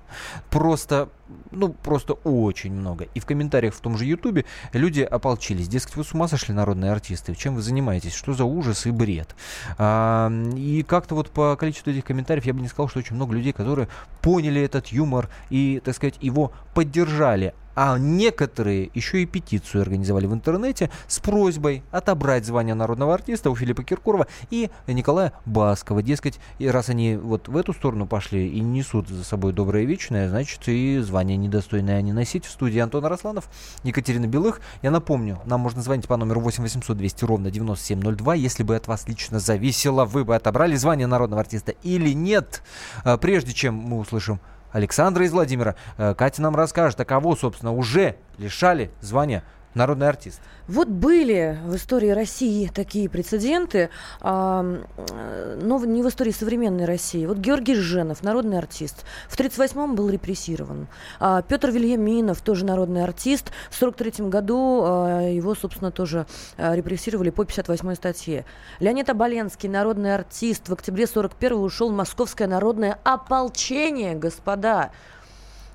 [0.51, 1.09] просто,
[1.51, 3.07] ну, просто очень много.
[3.15, 5.69] И в комментариях в том же Ютубе люди ополчились.
[5.69, 7.35] Дескать, вы с ума сошли, народные артисты?
[7.35, 8.15] Чем вы занимаетесь?
[8.15, 9.35] Что за ужас и бред?
[9.79, 13.35] А, и как-то вот по количеству этих комментариев я бы не сказал, что очень много
[13.35, 13.89] людей, которые
[14.23, 17.55] поняли этот юмор и, так сказать, его поддержали.
[17.77, 23.57] А некоторые еще и петицию организовали в интернете с просьбой отобрать звание народного артиста у
[23.57, 26.03] Филиппа Киркорова и Николая Баскова.
[26.03, 30.29] Дескать, и раз они вот в эту сторону пошли и несут за собой доброе вечное,
[30.29, 32.45] значит и звание недостойное они носить.
[32.45, 33.49] В студии Антон Росланов,
[33.83, 34.61] Екатерина Белых.
[34.83, 38.35] Я напомню, нам можно звонить по номеру 8 800 200 ровно 9702.
[38.35, 42.63] Если бы от вас лично зависело, вы бы отобрали звание народного артиста или нет.
[43.05, 44.41] А, прежде чем мы услышим
[44.75, 45.77] Александра из Владимира.
[45.97, 50.41] Э, Катя нам расскажет, а кого, собственно, уже лишали звания народный артист.
[50.67, 57.27] Вот были в истории России такие прецеденты, а, но не в истории современной России.
[57.27, 60.87] Вот Георгий Женов, народный артист, в 1938-м был репрессирован.
[61.21, 67.31] А Петр Вильяминов, тоже народный артист, в 1943 году а, его, собственно, тоже а, репрессировали
[67.31, 68.45] по 58-й статье.
[68.81, 74.93] Леонид Оболенский, народный артист, в октябре 41-го ушел в Московское народное ополчение, господа.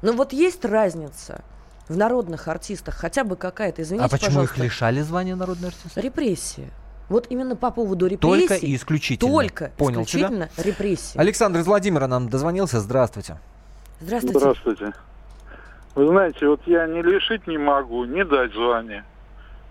[0.01, 1.43] Но вот есть разница–
[1.89, 4.56] в народных артистах хотя бы какая-то, извините, А почему пожалуйста.
[4.56, 5.97] их лишали звания народный артист?
[5.97, 6.69] Репрессии.
[7.10, 8.47] Вот именно по поводу репрессий.
[8.47, 9.32] Только и исключительно.
[9.32, 10.63] Только Понял исключительно тебя?
[10.63, 11.17] репрессии.
[11.17, 12.80] Александр из Владимира нам дозвонился.
[12.80, 13.38] Здравствуйте.
[13.99, 14.39] Здравствуйте.
[14.39, 14.93] Здравствуйте.
[15.95, 19.04] Вы знаете, вот я не лишить не могу, не дать звание.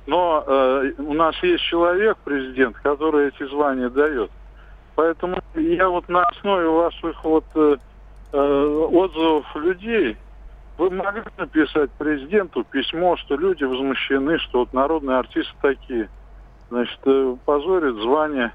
[0.07, 4.31] Но э, у нас есть человек, президент, который эти звания дает.
[4.96, 7.76] Поэтому я вот на основе ваших вот э,
[8.33, 10.16] э отзывов людей
[10.78, 16.08] вы могли написать президенту письмо, что люди возмущены, что вот народные артисты такие,
[16.70, 18.52] значит, э, позорят звание.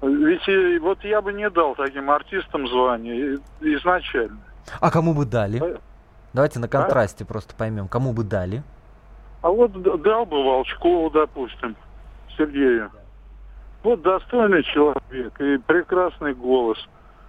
[0.00, 4.38] Ведь и, вот я бы не дал таким артистам звание изначально.
[4.80, 5.58] А кому бы дали?
[5.58, 5.80] А?
[6.32, 7.26] Давайте на контрасте а?
[7.26, 8.62] просто поймем, кому бы дали.
[9.42, 11.74] А вот дал бы Волчкову, допустим,
[12.36, 12.92] Сергею.
[13.82, 16.78] Вот достойный человек и прекрасный голос,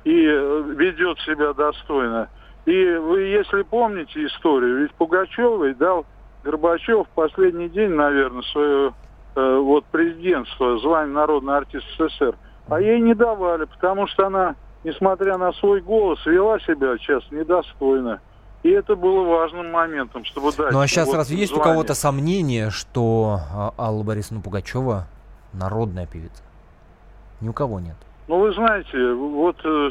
[0.04, 2.30] и э, ведет себя достойно.
[2.70, 6.06] И вы, если помните историю, ведь Пугачевой дал
[6.44, 8.94] Горбачев в последний день, наверное, свое
[9.36, 12.36] э, вот президентство, звание народный артист СССР.
[12.68, 18.20] А ей не давали, потому что она несмотря на свой голос, вела себя сейчас недостойно.
[18.62, 20.72] И это было важным моментом, чтобы дать.
[20.72, 25.08] Ну а сейчас вот разве есть у кого-то сомнение, что а, Алла Борисовна Пугачева
[25.54, 26.44] народная певица?
[27.40, 27.96] Ни у кого нет.
[28.28, 29.90] Ну, вы знаете, вот, э,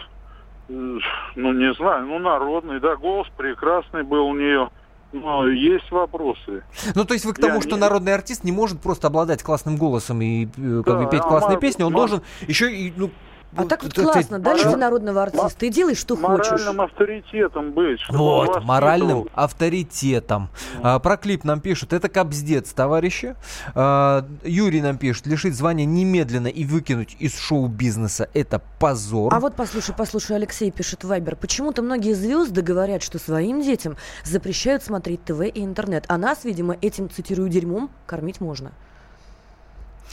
[0.69, 4.69] ну, не знаю, ну, народный, да, голос прекрасный был у нее.
[5.11, 6.63] Но есть вопросы.
[6.95, 9.43] Ну, то есть вы к тому, Я что не- народный артист не может просто обладать
[9.43, 12.23] классным голосом и э, как Да, бы петь а классные ма- песни, он ма- должен
[12.47, 13.11] еще и, ну,
[13.57, 16.51] А так вот классно, дали мораль- ты народного артиста и делай, что хочешь.
[16.51, 18.01] Моральным авторитетом быть.
[18.11, 20.49] Вот, моральным авторитетом.
[20.83, 23.37] А, про клип нам пишут, это кобздец, товарищи.
[23.75, 29.35] А, Юрий нам пишет, лишить звания немедленно и выкинуть из шоу-бизнеса это позор.
[29.35, 31.37] А вот послушай, послушай, Алексей пишет Вайбер.
[31.37, 36.05] Почему-то многие звезды говорят, что своим детям запрещают смотреть ТВ и интернет.
[36.09, 38.73] А нас, видимо, этим, цитирую, дерьмом кормить можно.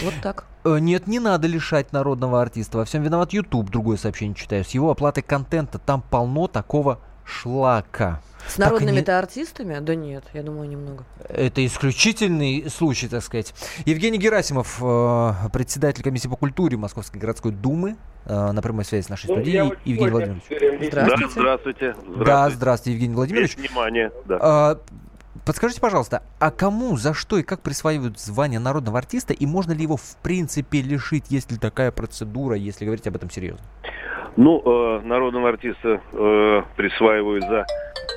[0.02, 0.46] Вот так.
[0.64, 2.78] Э, Нет, не надо лишать народного артиста.
[2.80, 4.64] Во всем виноват YouTube, другое сообщение читаю.
[4.66, 8.22] С его оплатой контента там полно такого шлака.
[8.48, 9.80] С и не- народными-то артистами?
[9.80, 11.04] Да нет, я думаю, немного.
[11.28, 13.54] Это исключительный случай, так сказать.
[13.86, 19.10] Евгений Герасимов, э, председатель комиссии по культуре Московской городской думы, э, на прямой связи с
[19.10, 19.74] нашей Ну, студией.
[19.86, 20.92] Евгений Владимирович.
[20.94, 21.96] Да, здравствуйте.
[22.24, 23.56] Да, здравствуйте, Евгений Владимирович.
[23.56, 24.38] Есть внимание, да.
[24.42, 24.78] А,
[25.46, 29.84] Подскажите, пожалуйста, а кому, за что и как присваивают звание народного артиста, и можно ли
[29.84, 33.64] его в принципе лишить, есть ли такая процедура, если говорить об этом серьезно?
[34.38, 37.68] Ну, э, народного артиста э, присваивают за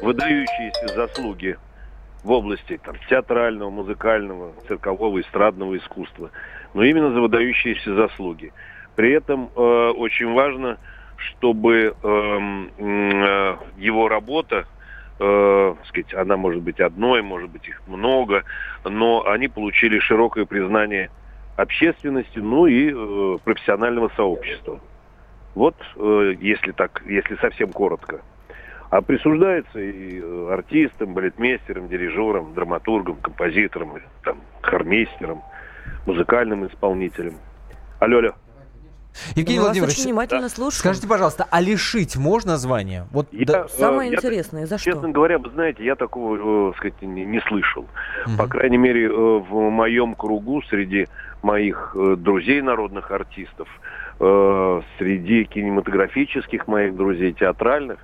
[0.02, 1.58] выдающиеся заслуги
[2.24, 6.30] в области там, театрального, музыкального, циркового, эстрадного искусства.
[6.72, 8.54] Но именно за выдающиеся заслуги.
[8.96, 10.78] При этом э, очень важно,
[11.16, 14.66] чтобы м, э, его работа,
[15.18, 18.44] э, сказать, она может быть одной, может быть их много,
[18.84, 21.10] но они получили широкое признание
[21.56, 24.80] общественности, ну и э, профессионального сообщества.
[25.54, 28.20] Вот, э, если так, если совсем коротко.
[28.90, 35.42] А присуждается и э, артистам, балетмейстерам, дирижерам, драматургам, композиторам, там, хормейстерам,
[36.06, 37.34] музыкальным исполнителям.
[37.98, 38.34] Алло, алло.
[39.34, 40.80] Евгений вас Владимирович, очень внимательно слушаем.
[40.80, 43.06] скажите, пожалуйста, а лишить можно звание?
[43.10, 44.90] Вот Я, да- э, Самое я так- интересное, за что?
[44.92, 47.86] Честно говоря, вы знаете, я такого, э, сказать, не, не слышал.
[48.36, 51.06] По крайней мере, э, в моем кругу, среди
[51.42, 53.68] моих друзей народных артистов,
[54.98, 57.98] среди кинематографических моих друзей, театральных,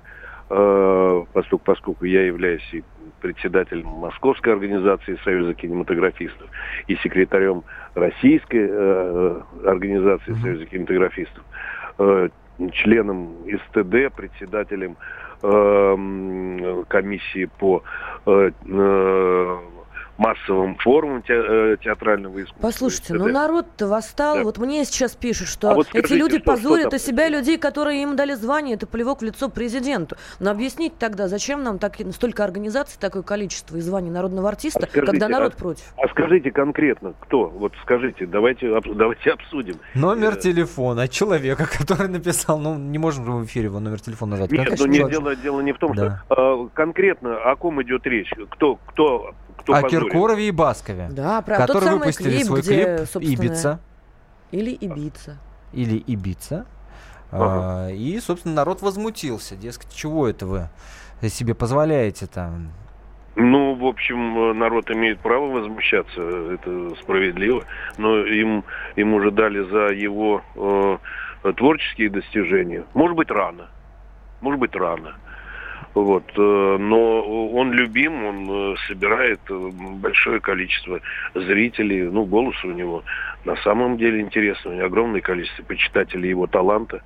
[0.47, 2.83] поскольку, поскольку я являюсь и
[3.21, 6.49] председателем Московской организации Союза кинематографистов
[6.87, 11.43] и секретарем Российской э, организации Союза кинематографистов,
[11.99, 12.29] э,
[12.71, 14.97] членом СТД, председателем
[15.41, 17.83] э, комиссии по
[18.25, 19.57] э, э,
[20.17, 22.61] массовым форумам те- э, театрального искусства.
[22.61, 24.35] Послушайте, ну народ-то восстал.
[24.37, 24.43] Да.
[24.43, 27.01] Вот мне сейчас пишут, что А вот эти скажите, люди что- что позорят там и
[27.01, 30.15] себя, и людей, которые им дали звание, это плевок в лицо президенту.
[30.39, 34.87] Но объяснить тогда, зачем нам так, столько организаций, такое количество и званий народного артиста, А
[34.87, 35.83] скажите, когда народ а- против?
[35.97, 37.47] А скажите конкретно, кто?
[37.47, 39.75] Вот скажите, давайте, об- давайте обсудим.
[39.93, 44.31] Номер Э, телефона человека, который написал, ну не можем же в эфире его номер телефона
[44.31, 44.51] назвать.
[44.51, 46.23] Нет, Конечно, ну не, дело, дело не в том, Да.
[46.31, 48.31] что э, конкретно о ком идет речь.
[48.51, 49.33] Кто, кто,
[49.65, 50.03] кто О позорит?
[50.05, 51.65] Киркорове и Баскове, Да, правда.
[51.65, 53.79] Тот которые самый выпустили клип, свой где, клип собственно, «Ибица»
[54.51, 55.37] Или Ибица.
[55.73, 56.65] или «Ибица».
[57.31, 57.87] Ага.
[57.87, 59.55] А, И, собственно, народ возмутился.
[59.55, 60.69] Дескать, чего это вы
[61.27, 62.69] себе позволяете там?
[63.35, 66.21] Ну, в общем, народ имеет право возмущаться,
[66.53, 67.63] это справедливо,
[67.97, 68.63] но им,
[68.95, 72.85] им уже дали за его э, творческие достижения.
[72.93, 73.67] Может быть, рано.
[74.41, 75.15] Может быть, рано.
[75.95, 79.69] Вот, э, но он любим, он э, собирает э,
[80.01, 80.99] большое количество
[81.33, 83.03] зрителей, ну, голос у него
[83.45, 87.01] на самом деле интересный, у него огромное количество почитателей его таланта.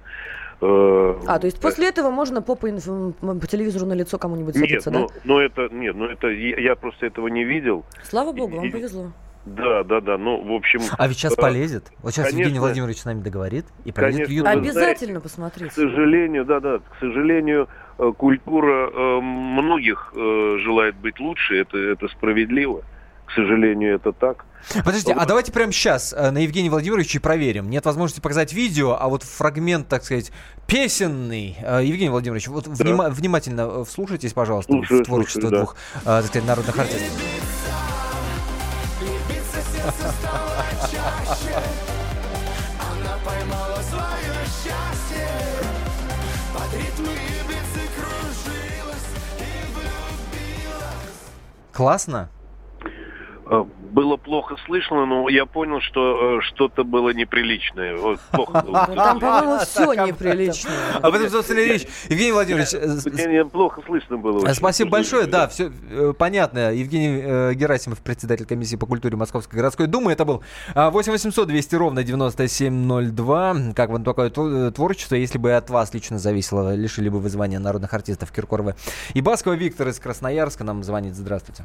[0.62, 4.92] А, то есть после этого можно по, по, по телевизору на лицо кому-нибудь Нет, садиться,
[4.92, 5.00] да?
[5.00, 7.86] ну, ну это, нет, ну это, я, просто этого не видел.
[8.04, 9.12] Слава богу, вам и- повезло.
[9.46, 10.18] Да, да, да.
[10.18, 10.82] Ну, в общем.
[10.98, 11.86] А ведь сейчас полезет.
[12.04, 12.62] Вот сейчас Евгений конечно.
[12.62, 14.34] Владимирович с нами договорит и полезет в Конечно.
[14.34, 14.54] YouTube.
[14.54, 15.72] Вы Обязательно К посмотрите.
[15.72, 17.70] сожалению, да, да, к сожалению,
[18.18, 22.82] культура э, многих э, желает быть лучше, это, это справедливо.
[23.26, 24.46] К сожалению, это так.
[24.84, 27.70] Подождите, а давайте прямо сейчас на Евгения Владимировича и проверим.
[27.70, 30.32] Нет возможности показать видео, а вот фрагмент, так сказать,
[30.68, 31.56] песенный.
[31.62, 35.58] Э, Евгений Владимирович, вот внима- внимательно э, вслушайтесь, пожалуйста, Слушаю, в творчество слушаю, да.
[35.60, 37.14] двух, э, так сказать, народных артистов.
[51.80, 52.28] Классно?
[53.52, 57.98] Э, было плохо слышно, но я понял, что э, что-то было неприличное.
[57.98, 58.86] Вот, плохо было.
[58.88, 60.94] Ну, Там, по-моему, все неприличное.
[61.02, 61.88] Об этом, собственно, речь.
[62.10, 64.54] Евгений Владимирович, э, Мне плохо слышно было.
[64.54, 65.26] Спасибо большое.
[65.26, 65.72] Да, все
[66.18, 66.72] понятно.
[66.72, 70.12] Евгений Герасимов, председатель комиссии по культуре Московской городской думы.
[70.12, 70.44] Это был
[70.76, 73.56] а, 8 800 200 ровно 9702.
[73.76, 75.16] Как вам такое тво- творчество?
[75.16, 78.76] Если бы от вас лично зависело, лишили бы вы звания народных артистов Киркорова
[79.16, 79.54] и Баскова.
[79.54, 81.16] Виктор из Красноярска нам звонит.
[81.16, 81.64] Здравствуйте.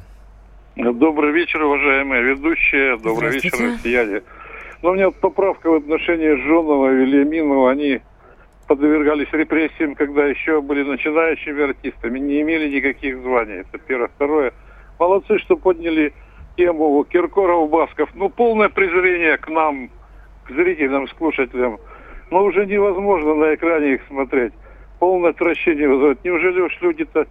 [0.75, 2.97] Добрый вечер, уважаемые ведущие.
[2.97, 4.23] Добрый вечер, россияне.
[4.81, 7.71] Ну, у меня поправка в отношении Жонова и Вильяминова.
[7.71, 8.01] Они
[8.67, 13.61] подвергались репрессиям, когда еще были начинающими артистами, не имели никаких званий.
[13.61, 14.09] Это первое.
[14.09, 14.53] Второе.
[14.99, 16.11] Молодцы, что подняли
[16.57, 18.09] тему Киркоров, Басков.
[18.13, 19.89] Ну, полное презрение к нам,
[20.45, 21.79] к зрителям, к слушателям.
[22.31, 24.51] Но уже невозможно на экране их смотреть.
[24.99, 26.21] Полное отвращение вызывает.
[26.25, 27.27] Неужели уж люди-то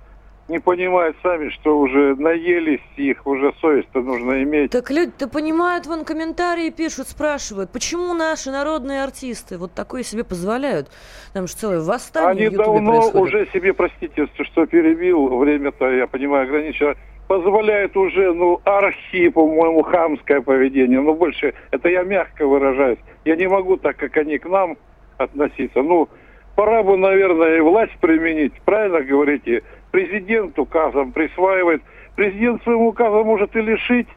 [0.49, 4.71] не понимают сами, что уже наелись их, уже совесть-то нужно иметь.
[4.71, 10.91] Так люди-то понимают, вон комментарии пишут, спрашивают, почему наши народные артисты вот такое себе позволяют?
[11.33, 13.35] Там же целое восстание Они давно происходит.
[13.35, 16.95] уже себе, простите, что перебил, время-то, я понимаю, ограничено,
[17.27, 21.01] позволяют уже, ну, архи, по-моему, хамское поведение.
[21.01, 22.99] Ну, больше, это я мягко выражаюсь.
[23.25, 24.77] Я не могу так, как они к нам
[25.17, 25.81] относиться.
[25.81, 26.09] Ну,
[26.55, 28.53] пора бы, наверное, и власть применить.
[28.67, 29.63] Правильно говорите?
[29.95, 31.81] Президент указом присваивает.
[32.17, 34.09] Президент своим указом может и лишить.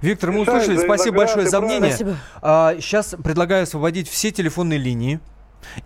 [0.00, 0.76] Виктор, мы услышали.
[0.76, 1.90] Спасибо награды, большое за мнение.
[1.90, 2.16] Спасибо.
[2.40, 5.18] А, сейчас предлагаю освободить все телефонные линии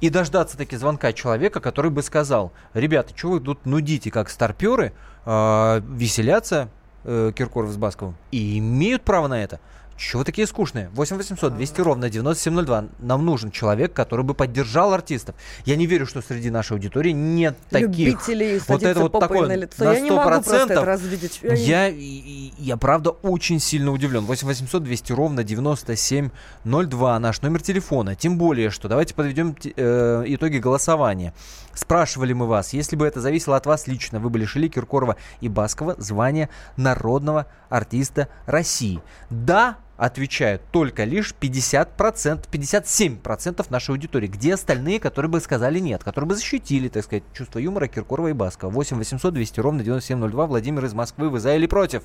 [0.02, 4.92] и дождаться таки звонка человека, который бы сказал, ребята, что вы тут нудите, как старперы,
[5.24, 6.68] а, веселятся
[7.04, 9.60] э, Киркоров с Басковым и имеют право на это.
[9.96, 10.88] Чего вы такие скучные?
[10.94, 12.86] 8 800 200 ровно 9702.
[12.98, 15.34] Нам нужен человек, который бы поддержал артистов.
[15.64, 17.98] Я не верю, что среди нашей аудитории нет таких.
[17.98, 19.84] Любителей вот это вот такое на лицо.
[19.84, 20.70] на Я не могу просто 100%.
[20.72, 21.40] это развидеть.
[21.42, 24.24] Я не- Я, я, правда, очень сильно удивлен.
[24.24, 28.14] 8 800 200 ровно 9702 наш номер телефона.
[28.14, 31.32] Тем более, что давайте подведем э, итоги голосования.
[31.74, 35.48] Спрашивали мы вас, если бы это зависело от вас лично, вы бы лишили Киркорова и
[35.48, 39.00] Баскова звания народного артиста России.
[39.30, 44.26] Да, отвечают только лишь 50%, 57% нашей аудитории.
[44.26, 48.32] Где остальные, которые бы сказали нет, которые бы защитили, так сказать, чувство юмора Киркорова и
[48.32, 48.70] Баскова?
[48.70, 50.46] 8 800 200 ровно 9702.
[50.46, 51.30] Владимир из Москвы.
[51.30, 52.02] Вы за или против?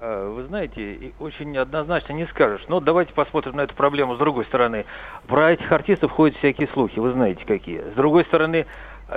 [0.00, 2.64] А, Вы знаете, очень однозначно не скажешь.
[2.68, 4.84] Но давайте посмотрим на эту проблему с другой стороны.
[5.26, 7.80] Про этих артистов ходят всякие слухи, вы знаете какие.
[7.80, 8.66] С другой стороны,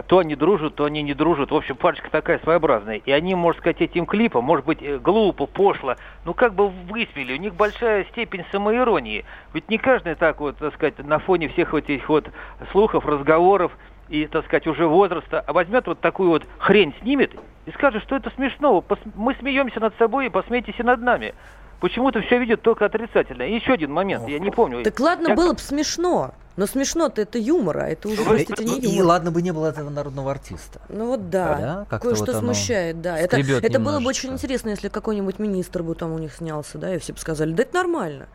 [0.07, 1.51] то они дружат, то они не дружат.
[1.51, 2.97] В общем, парочка такая своеобразная.
[2.97, 7.33] И они, можно сказать, этим клипом, может быть, э, глупо, пошло, ну как бы высмели.
[7.33, 9.25] У них большая степень самоиронии.
[9.53, 12.29] Ведь не каждый так вот, так сказать, на фоне всех вот этих вот
[12.71, 13.73] слухов, разговоров
[14.07, 17.33] и, так сказать, уже возраста, а возьмет вот такую вот хрень, снимет
[17.65, 18.83] и скажет, что это смешно.
[19.15, 21.33] Мы смеемся над собой, и посмейтесь и над нами.
[21.81, 23.43] Почему-то все видят только отрицательно.
[23.43, 24.83] И еще один момент, я не помню.
[24.83, 26.31] Так ладно, Я- было бы смешно.
[26.57, 29.05] Но смешно-то это юмор, а это уже, простите, не И, и юмор.
[29.05, 30.81] ладно бы не было этого народного артиста.
[30.89, 33.17] Ну вот да, Да, кое-что вот смущает, да.
[33.17, 36.93] Это, это было бы очень интересно, если какой-нибудь министр бы там у них снялся, да,
[36.93, 38.27] и все бы сказали, да это нормально.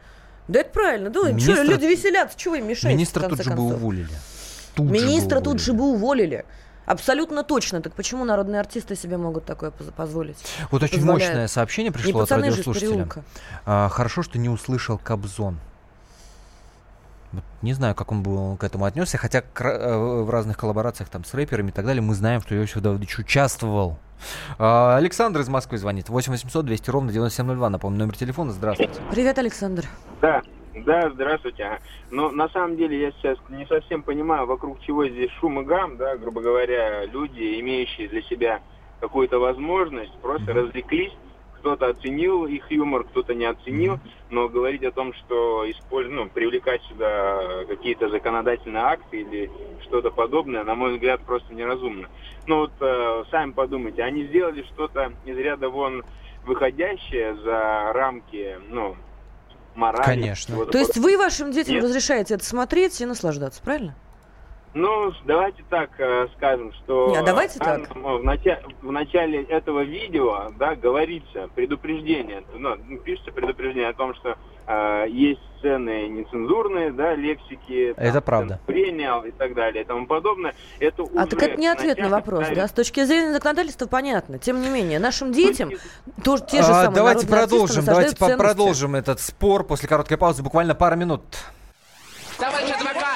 [0.49, 2.91] Да это правильно, да, чё, Министра- люди веселятся, чего им мешать?
[2.93, 4.09] Министра тут же бы уволили.
[4.75, 5.63] Тут же бы Министра тут уволили.
[5.65, 6.45] же бы уволили.
[6.87, 7.83] Абсолютно точно.
[7.83, 10.37] Так почему народные артисты себе могут такое поз- позволить?
[10.71, 11.31] Вот очень Позволяют.
[11.33, 13.09] мощное сообщение Не пришло от радиослушателя.
[13.65, 15.59] А, хорошо, что не услышал Кобзон.
[17.37, 21.22] Вот Не знаю, как он был к этому отнесся, хотя э, в разных коллаборациях там
[21.25, 23.99] с рэперами и так далее мы знаем, что Иосиф Давыдович участвовал.
[24.59, 26.09] А, Александр из Москвы звонит.
[26.09, 27.68] 8 800 200 ровно 9702.
[27.68, 28.53] Напомню, номер телефона.
[28.53, 28.94] Здравствуйте.
[29.11, 29.85] Привет, Александр.
[30.22, 30.42] Да,
[30.75, 31.79] да, здравствуйте.
[32.11, 35.99] Но на самом деле я сейчас не совсем понимаю, вокруг чего здесь шум и гам,
[35.99, 38.61] да, грубо говоря, люди, имеющие для себя
[39.01, 41.12] какую-то возможность, просто развлеклись,
[41.67, 43.99] кто-то оценил их юмор, кто-то не оценил,
[44.31, 46.09] но говорить о том, что использ...
[46.09, 49.51] ну, привлекать сюда какие-то законодательные акты или
[49.83, 52.09] что-то подобное, на мой взгляд, просто неразумно.
[52.47, 56.05] Ну вот э, сами подумайте, они сделали что-то из ряда вон
[56.45, 58.95] выходящее за рамки, ну,
[59.75, 60.05] морали.
[60.05, 60.67] Конечно.
[60.67, 61.85] То есть вы вашим детям Нет.
[61.85, 63.97] разрешаете это смотреть и наслаждаться, правильно?
[64.77, 67.97] Ну, давайте так э, скажем, что Не, а давайте там, так.
[67.97, 74.15] ну, В, начале, в начале этого видео, да, говорится предупреждение, ну, пишется предупреждение о том,
[74.15, 74.37] что
[74.67, 78.61] э, есть сцены нецензурные, да, лексики, там, Это правда.
[78.66, 80.55] прения и так далее и тому подобное.
[80.79, 82.68] Это А уже так это не ответ на вопрос, ставит- да?
[82.68, 84.39] С точки зрения законодательства понятно.
[84.39, 85.70] Тем не менее, нашим детям
[86.22, 88.39] тоже те же А, самые давайте народные артисты продолжим, давайте ценности.
[88.39, 90.43] продолжим этот спор после короткой паузы.
[90.43, 91.22] Буквально пара минут.
[92.39, 93.16] Товарищ адвокат!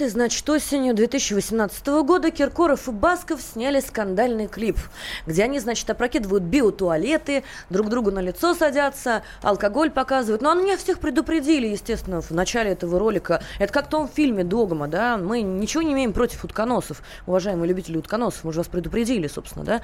[0.00, 4.78] Это, значит, осенью 2018 года Киркоров и Басков сняли скандальный клип,
[5.26, 10.40] где они, значит, опрокидывают биотуалеты, друг другу на лицо садятся, алкоголь показывают.
[10.40, 13.42] Но они меня всех предупредили, естественно, в начале этого ролика.
[13.58, 15.18] Это как в том фильме «Догма», да?
[15.18, 18.44] Мы ничего не имеем против утконосов, уважаемые любители утконосов.
[18.44, 19.82] Мы же вас предупредили, собственно, да?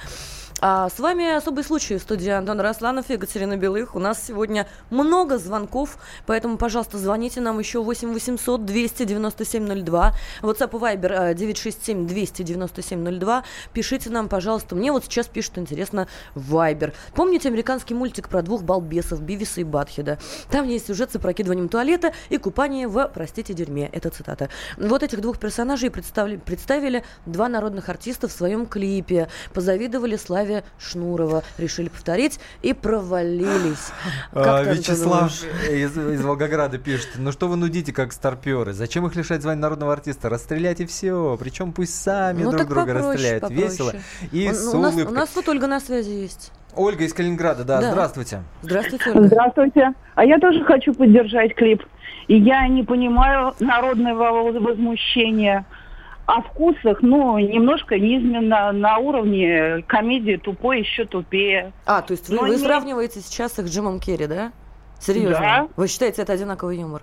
[0.62, 3.94] А с вами особый случай в студии Антон Росланов и Екатерина Белых.
[3.94, 10.05] У нас сегодня много звонков, поэтому, пожалуйста, звоните нам еще 8 800 297 02
[10.42, 10.46] 02.
[10.57, 13.44] WhatsApp и Viber 967 297 02.
[13.72, 14.74] Пишите нам, пожалуйста.
[14.74, 16.92] Мне вот сейчас пишут, интересно, Viber.
[17.14, 20.18] Помните американский мультик про двух балбесов Бивиса и Батхеда?
[20.50, 23.88] Там есть сюжет с опрокидыванием туалета и купание в, простите, дерьме.
[23.92, 24.48] Это цитата.
[24.76, 29.28] Вот этих двух персонажей представили, представили два народных артиста в своем клипе.
[29.52, 31.42] Позавидовали Славе Шнурова.
[31.59, 33.90] Решили повторить и провалились.
[34.32, 35.32] А, Вячеслав
[35.70, 37.11] из, из Волгограда пишет.
[37.16, 38.72] Ну что вы нудите, как старперы?
[38.72, 43.09] Зачем их лишать звания народного артиста, расстреляйте все, причем пусть сами ну, друг друга попроще,
[43.09, 43.42] расстреляют.
[43.42, 43.68] Попроще.
[43.68, 43.92] Весело
[44.32, 46.53] и Он, с у, нас, у нас тут Ольга на связи есть.
[46.74, 47.90] Ольга из Калининграда, да, да.
[47.90, 48.42] здравствуйте.
[48.62, 49.26] Здравствуйте, Ольга.
[49.28, 49.92] Здравствуйте.
[50.14, 51.82] А я тоже хочу поддержать клип.
[52.28, 55.64] И я не понимаю народного возмущения
[56.26, 61.72] о вкусах, ну, немножко низменно на уровне комедии тупой еще тупее.
[61.86, 62.57] А, то есть вы, вы не...
[62.59, 64.53] сравниваете сейчас их с Джимом Керри, да?
[64.99, 65.38] Серьезно?
[65.38, 65.68] Да.
[65.76, 67.03] Вы считаете это одинаковый юмор?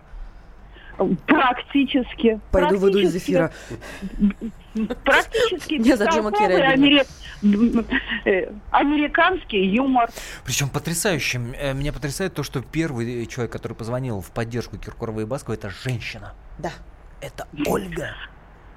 [1.26, 2.39] Практически.
[2.52, 3.52] Пойду выйду из эфира.
[5.04, 7.04] Практически Не за Джима Керри
[8.26, 10.10] э, американский юмор.
[10.46, 11.41] Причем потрясающе.
[11.60, 15.70] Э, меня потрясает то, что первый человек, который позвонил в поддержку Киркорова и Баскова, это
[15.70, 16.34] женщина.
[16.60, 16.72] Да.
[17.22, 18.16] Это Ольга.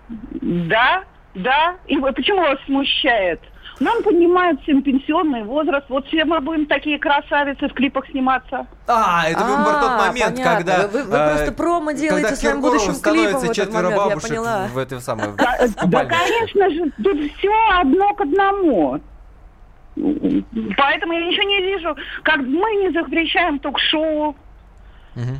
[0.08, 1.04] Да,
[1.34, 1.76] да.
[1.86, 3.40] И почему вас смущает?
[3.78, 5.86] Нам поднимают всем пенсионный возраст.
[5.88, 8.66] Вот все мы будем такие красавицы в клипах сниматься.
[8.86, 10.88] А, это вы про тот а, момент, когда...
[10.88, 14.68] Вы, вы просто промо делаете своим будущим клипом в этот момент, бабушек я поняла.
[14.68, 15.28] в этой самой...
[15.36, 19.00] Да, да, конечно же, тут все одно к одному.
[19.94, 21.96] Поэтому я ничего не вижу.
[22.22, 24.36] Как мы не запрещаем ток-шоу.
[25.14, 25.36] Угу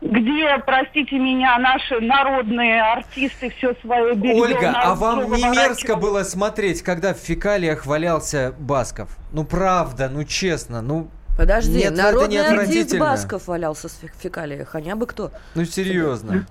[0.00, 4.42] где, простите меня, наши народные артисты все свое белье...
[4.42, 9.16] Ольга, а вам не мерзко было смотреть, когда в фекалиях валялся Басков?
[9.32, 11.08] Ну, правда, ну, честно, ну...
[11.36, 13.92] Подожди, Нет, народный это не артист Басков валялся в
[14.22, 15.30] фекалиях, а не бы кто.
[15.54, 16.46] Ну, серьезно.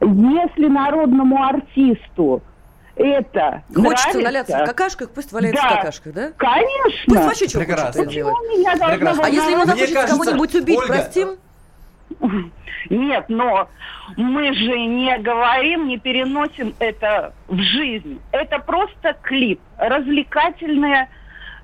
[0.00, 2.42] Если народному артисту
[2.96, 4.24] это Хочется нравится.
[4.24, 5.68] валяться в какашках, пусть валяется да.
[5.68, 6.32] в какашках, да?
[6.38, 7.04] Конечно.
[7.06, 8.04] Пусть вообще что Прекрасно.
[8.04, 8.34] хочет делать.
[8.80, 9.24] Прекрасно.
[9.24, 11.36] А если ему захочется кого-нибудь убить, Ольга, простим?
[12.90, 13.68] Нет, но
[14.16, 18.20] мы же не говорим, не переносим это в жизнь.
[18.32, 21.08] Это просто клип, развлекательное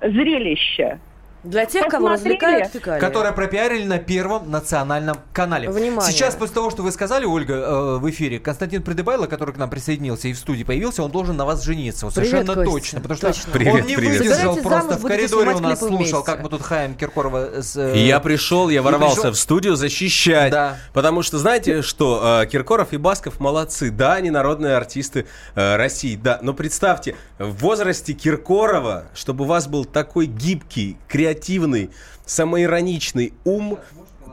[0.01, 0.99] зрелище.
[1.43, 2.99] Для тех, кого развлекают фекалии.
[2.99, 5.69] Которое пропиарили на Первом национальном канале.
[5.69, 6.11] Внимание.
[6.11, 9.69] Сейчас, после того, что вы сказали, Ольга, э, в эфире, Константин Придыбайло, который к нам
[9.69, 12.05] присоединился и в студии появился, он должен на вас жениться.
[12.05, 12.71] Вот привет, совершенно Костя.
[12.71, 13.01] точно.
[13.01, 13.51] Потому что точно.
[13.51, 14.19] Привет, он не привет.
[14.19, 16.23] выдержал Собирайте просто замуж, в коридоре у нас слушал, вместе.
[16.23, 17.75] как мы тут хаем Киркорова с...
[17.75, 17.93] Э...
[17.97, 19.31] Я пришел, я ворвался пришел...
[19.31, 20.51] в студию защищать.
[20.51, 20.77] Да.
[20.93, 23.91] Потому что, знаете что, э, Киркоров и Басков молодцы.
[23.91, 25.25] Да, они народные артисты
[25.55, 26.39] э, России, да.
[26.41, 31.32] Но представьте, в возрасте Киркорова, чтобы у вас был такой гибкий, креативный,
[32.25, 33.79] самоироничный ум,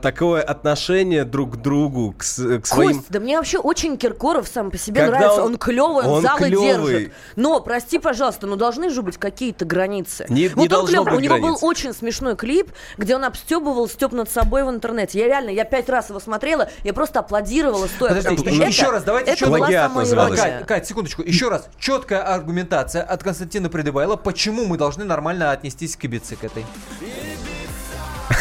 [0.01, 2.97] такое отношение друг к другу, к, к своим...
[2.97, 5.43] Кость, да мне вообще очень Киркоров сам по себе Когда нравится.
[5.43, 6.93] Он, он клевый, он, он залы клевый.
[6.93, 7.13] держит.
[7.37, 10.27] Но, прости, пожалуйста, но должны же быть какие-то границы.
[10.29, 11.05] Не, вот не должно клёв.
[11.05, 11.61] быть У него границ.
[11.61, 15.19] был очень смешной клип, где он обстебывал Степ над собой в интернете.
[15.19, 18.11] Я реально, я пять раз его смотрела, я просто аплодировала стоя.
[18.11, 20.41] Подождите, потому, еще это, раз, давайте это еще называлось.
[20.41, 21.69] Кать, Кать, секундочку, еще раз.
[21.79, 26.65] Четкая аргументация от Константина Придыбайла, почему мы должны нормально отнестись к Ибице к этой.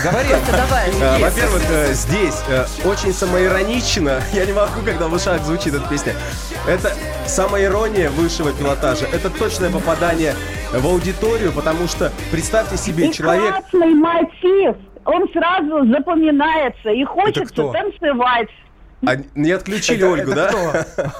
[0.03, 0.29] Говори.
[0.51, 0.91] давай.
[1.01, 4.21] А, Во-первых, э, здесь э, очень самоиронично.
[4.33, 6.13] Я не могу, когда в ушах звучит эта песня.
[6.67, 6.93] Это
[7.25, 9.05] самоирония высшего пилотажа.
[9.11, 10.35] Это точное попадание
[10.71, 13.51] в аудиторию, потому что представьте себе, И человек...
[13.55, 14.75] красный мотив,
[15.05, 18.49] он сразу запоминается и хочется танцевать.
[19.05, 20.51] А не отключили Ольгу, да?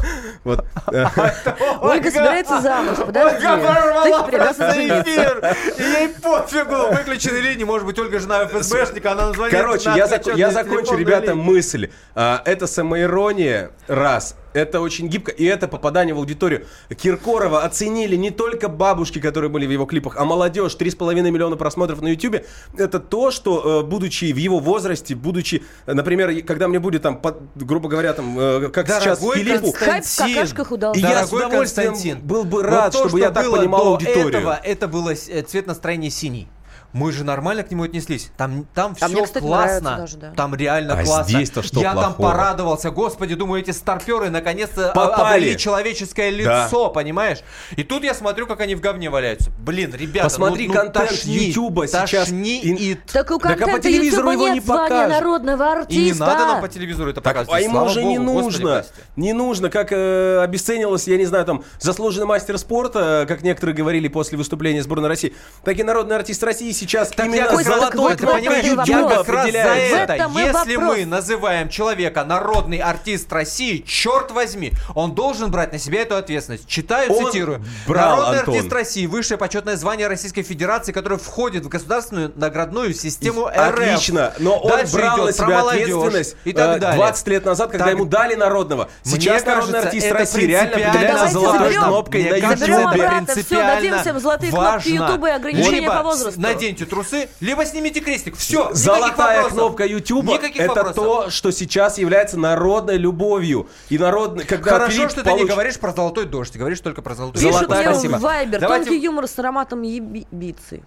[0.44, 0.66] Вот.
[1.82, 3.46] Ольга собирается замуж, подожди.
[3.46, 9.52] Ольга прорвала эфир, и ей пофигу, выключены линии, может быть, Ольга жена ФСБшника, она звонит.
[9.52, 11.90] Короче, я закончу, ребята, мысль.
[12.16, 14.36] А, это самоирония, раз.
[14.54, 16.66] Это очень гибко, и это попадание в аудиторию.
[16.96, 20.76] Киркорова оценили не только бабушки, которые были в его клипах, а молодежь.
[20.76, 22.44] 3,5 миллиона просмотров на YouTube.
[22.78, 27.18] Это то, что, э, будучи в его возрасте, будучи, э, например, когда мне будет там,
[27.22, 31.00] под- грубо говоря, там, э, как сейчас Дорогой Филиппу, Хайп в какашках удался.
[31.00, 33.84] И я с удовольствием Константин, был бы вот рад, то, чтобы что я так понимал
[33.84, 34.28] до аудиторию.
[34.30, 36.48] Этого, это было цвет настроения синий.
[36.92, 38.32] Мы же нормально к нему отнеслись.
[38.36, 39.98] Там, там А все мне, кстати, классно.
[39.98, 40.32] даже, да.
[40.36, 41.24] Там реально А классно.
[41.24, 42.32] здесь-то что Я там плохого?
[42.32, 42.90] порадовался.
[42.92, 45.38] Господи, думаю, эти старперы наконец-то Попали.
[45.42, 46.66] обрели человеческое Да.
[46.66, 47.40] лицо, понимаешь?
[47.76, 49.52] И тут я смотрю, как они в говне валяются.
[49.60, 52.10] Блин, ребята, Посмотри ну, ну, контент тошнит, Ютуба сейчас.
[52.28, 52.96] тошни И- и...
[52.96, 55.10] Так у Так а по контента телевизору его нет не звания покажешь.
[55.20, 56.26] народного И не артиста.
[56.26, 57.60] надо нам по телевизору это Так, показывать.
[57.60, 58.72] а ему слава уже богу, не Господи, нужно.
[58.72, 58.92] прости.
[59.16, 64.08] Не нужно, как э, обесценилось, я не знаю, там, заслуженный мастер спорта, как некоторые говорили
[64.08, 67.66] после выступления сборной России, так и народный артист России сейчас Так именно я как раз-
[67.66, 70.14] золотой вот ты понимаешь, я как раз за это.
[70.14, 70.98] Если вопрос.
[70.98, 76.68] мы называем человека народный артист России, черт возьми, он должен брать на себя эту ответственность.
[76.68, 77.64] Читаю, Он цитирую.
[77.88, 78.56] брал, Народный Антон.
[78.56, 83.58] артист России, высшее почетное звание Российской Федерации, которое входит в государственную наградную систему РФ.
[83.58, 86.98] Отлично, но он Дальше брал идет на себя ответственность и так э, далее.
[86.98, 88.90] 20 лет назад, когда Так- ему дали народного.
[89.06, 93.10] Мне Сейчас народный кажется, артист России реально определяется золотой кнопкой на Ютубе.
[93.10, 94.90] принципиально дадим всем золотые кнопки.
[94.90, 96.40] Ютуба и ограничения по возрасту.
[96.70, 98.36] Наденьте трусы, либо снимите крестик.
[98.38, 100.96] Все, Золотая кнопка Ютуба Никаких это вопросов.
[100.96, 103.68] то, что сейчас является народной любовью.
[103.90, 107.02] И народной, когда Хорошо, Филипп что ты не говоришь про золотой дождь, ты говоришь только
[107.02, 108.16] про золотой Пишут Золотая мне спасибо.
[108.18, 108.60] в Вайбер.
[108.60, 110.84] Давайте- Тонкий юмор с ароматом ебицы.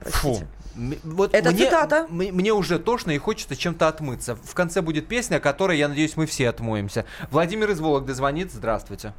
[0.00, 0.40] Фу.
[1.04, 2.06] Вот Это мне, цитата.
[2.08, 4.36] Мне уже тошно и хочется чем-то отмыться.
[4.42, 7.04] В конце будет песня, о которой, я надеюсь, мы все отмоемся.
[7.30, 8.52] Владимир из Вологды звонит.
[8.52, 9.12] Здравствуйте.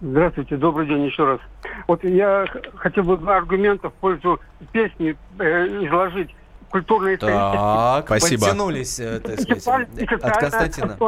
[0.00, 1.40] Здравствуйте, добрый день еще раз.
[1.88, 4.40] Вот я х- хотел бы два аргумента в пользу
[4.72, 6.34] песни э, изложить.
[6.70, 7.56] Культурно-исторически.
[7.56, 8.40] Так, Спасибо.
[8.44, 9.66] подтянулись, э, так сказать,
[10.12, 10.98] от Константина.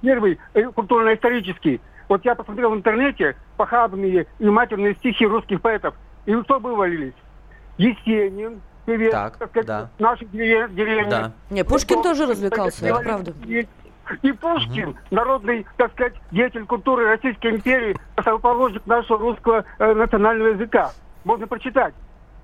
[0.00, 1.80] Первый, э, культурно-исторический.
[2.08, 5.94] Вот я посмотрел в интернете похабные и матерные стихи русских поэтов.
[6.24, 7.12] И кто вывалились?
[7.78, 9.90] Есенин, певец, Так, сказать, да.
[9.98, 11.10] дерев- деревни.
[11.10, 11.32] Да.
[11.50, 13.34] Не, Пушкин тоже развлекался, это правда.
[14.22, 20.90] И, Пушкин, народный, так сказать, деятель культуры Российской империи, основоположник нашего русского э, национального языка.
[21.24, 21.94] Можно прочитать.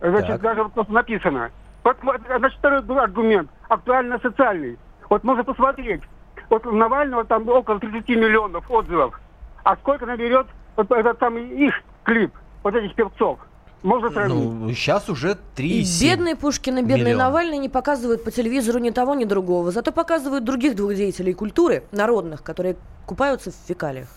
[0.00, 0.40] Значит, Так.
[0.40, 1.50] даже вот просто написано.
[1.84, 1.96] Вот,
[2.26, 4.78] Значит, второй был аргумент, актуально-социальный.
[5.08, 6.02] Вот можно посмотреть.
[6.50, 9.20] Вот у Навального там около 30 миллионов отзывов.
[9.64, 10.46] А сколько наберет
[10.76, 12.32] вот этот там их клип,
[12.62, 13.38] вот этих певцов?
[13.82, 14.36] Можно сравнить?
[14.52, 17.18] Ну, сейчас уже 3 И бедный Пушкин и бедный миллион.
[17.18, 19.70] Навальный не показывают по телевизору ни того, ни другого.
[19.72, 22.76] Зато показывают других двух деятелей культуры, народных, которые
[23.06, 24.08] купаются в фекалиях.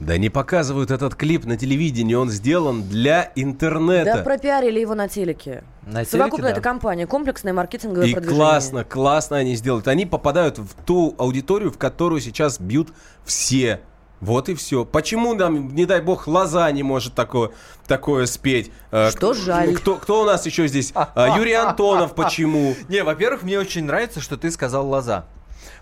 [0.00, 4.16] Да не показывают этот клип на телевидении, он сделан для интернета.
[4.16, 5.62] Да пропиарили его на телеке.
[5.86, 6.52] На телеке, Совокупно да.
[6.52, 8.44] это компания, комплексное маркетинговое И продвижение.
[8.44, 9.86] классно, классно они сделают.
[9.86, 12.88] Они попадают в ту аудиторию, в которую сейчас бьют
[13.24, 13.80] все.
[14.22, 14.84] Вот и все.
[14.84, 17.50] Почему нам, не дай бог, Лоза не может такое,
[17.88, 18.70] такое спеть?
[18.92, 19.74] Э, Что к- жаль.
[19.74, 20.92] Кто, кто у нас еще здесь?
[20.94, 22.76] А, Юрий Антонов почему?
[22.88, 25.26] Не, во-первых, мне очень нравится, что ты сказал лоза.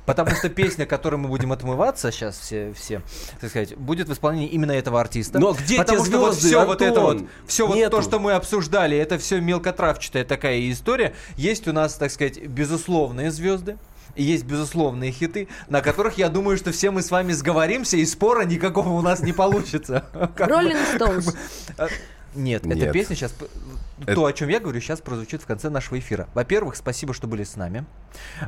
[0.07, 3.03] Потому что песня, которой мы будем отмываться сейчас все, все,
[3.43, 5.39] так сказать, будет в исполнении именно этого артиста.
[5.39, 7.29] Но где Потому те что вот все вот это вот, Антон?
[7.47, 7.99] все вот Нету.
[7.99, 11.13] то, что мы обсуждали, это все мелкотравчатая такая история.
[11.37, 13.77] Есть у нас, так сказать, безусловные звезды.
[14.17, 18.45] Есть безусловные хиты, на которых, я думаю, что все мы с вами сговоримся, и спора
[18.45, 20.05] никакого у нас не получится.
[20.37, 21.37] Роллинг Стоунс.
[22.35, 22.93] А, Нет, эта Нет.
[22.93, 23.35] песня сейчас...
[24.01, 26.27] Это- То, о чем я говорю, сейчас прозвучит в конце нашего эфира.
[26.33, 27.85] Во-первых, спасибо, что были с нами.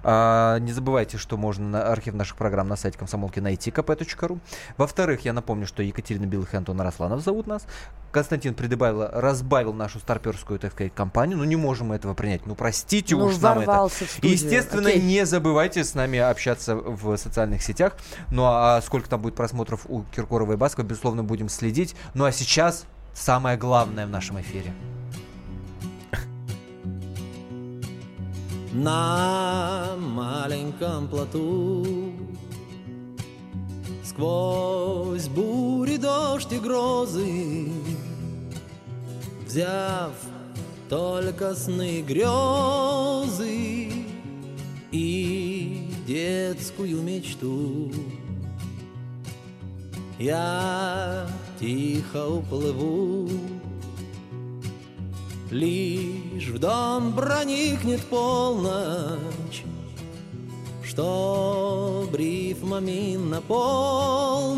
[0.03, 4.39] А, не забывайте, что можно на архив наших программ на сайте комсомолки найти kp.ru.
[4.79, 7.67] Во-вторых, я напомню, что Екатерина Белых и Антон Арасланов зовут нас.
[8.13, 11.37] Константин придыбавил, разбавил нашу старперскую, так сказать, компанию.
[11.39, 12.47] Ну, не можем мы этого принять.
[12.47, 13.89] Ну, простите Ну, уж нам это.
[14.23, 15.03] И, естественно, Окей.
[15.03, 17.97] не забывайте с нами общаться в социальных сетях.
[18.31, 21.95] Ну, а сколько там будет просмотров у Киркорова и Баскова, безусловно, будем следить.
[22.15, 22.85] Ну, а сейчас
[23.15, 24.73] самое главное в нашем эфире.
[28.73, 32.13] на маленьком плоту.
[34.05, 37.71] Сквозь бури, дождь и грозы,
[39.47, 40.13] Взяв
[40.89, 43.91] только сны грезы
[44.91, 47.91] И детскую мечту,
[50.19, 51.27] Я
[51.63, 53.29] тихо уплыву
[55.51, 59.63] Лишь в дом проникнет полночь,
[60.83, 64.51] Чтоб рифмами наполнить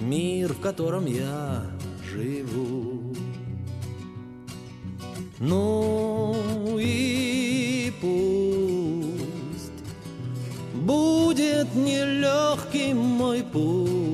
[0.00, 1.64] Мир, в котором я
[2.04, 3.14] живу.
[5.38, 6.36] Ну
[6.78, 9.72] и пусть
[10.74, 14.09] Будет нелегким мой путь,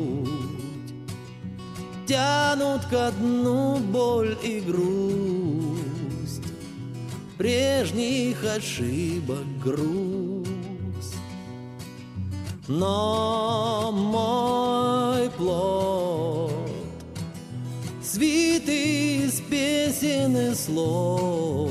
[2.07, 6.43] тянут ко дну боль и грусть.
[7.37, 11.17] Прежних ошибок грусть.
[12.69, 16.53] Но мой плод
[18.03, 21.71] Свиты из песен и слов.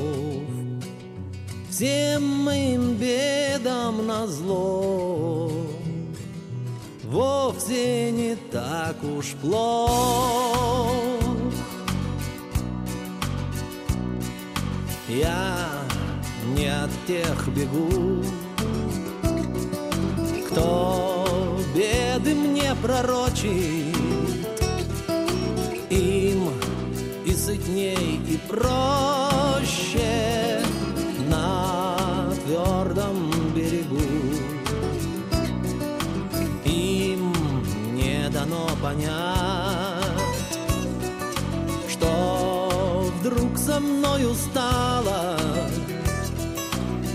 [1.71, 5.04] Всем моим бедам на зло
[7.15, 10.91] Вовсе не так уж плох.
[15.07, 15.55] Я
[16.57, 18.21] не от тех бегу
[20.47, 21.25] Кто
[21.73, 23.95] беды мне пророчит.
[25.89, 26.49] Им
[27.25, 30.14] и сытней, и проще
[38.85, 39.09] понять
[41.89, 45.39] Что вдруг со мною стало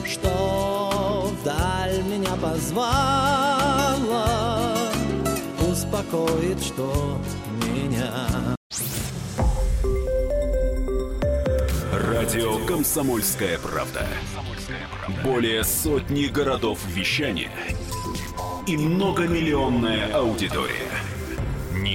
[0.04, 3.06] Что вдаль меня позвала
[5.70, 7.20] Успокоит, что
[7.68, 8.56] меня
[11.92, 14.06] Радио «Комсомольская правда».
[15.24, 17.52] Более сотни городов вещания
[18.66, 21.09] и многомиллионная аудитория.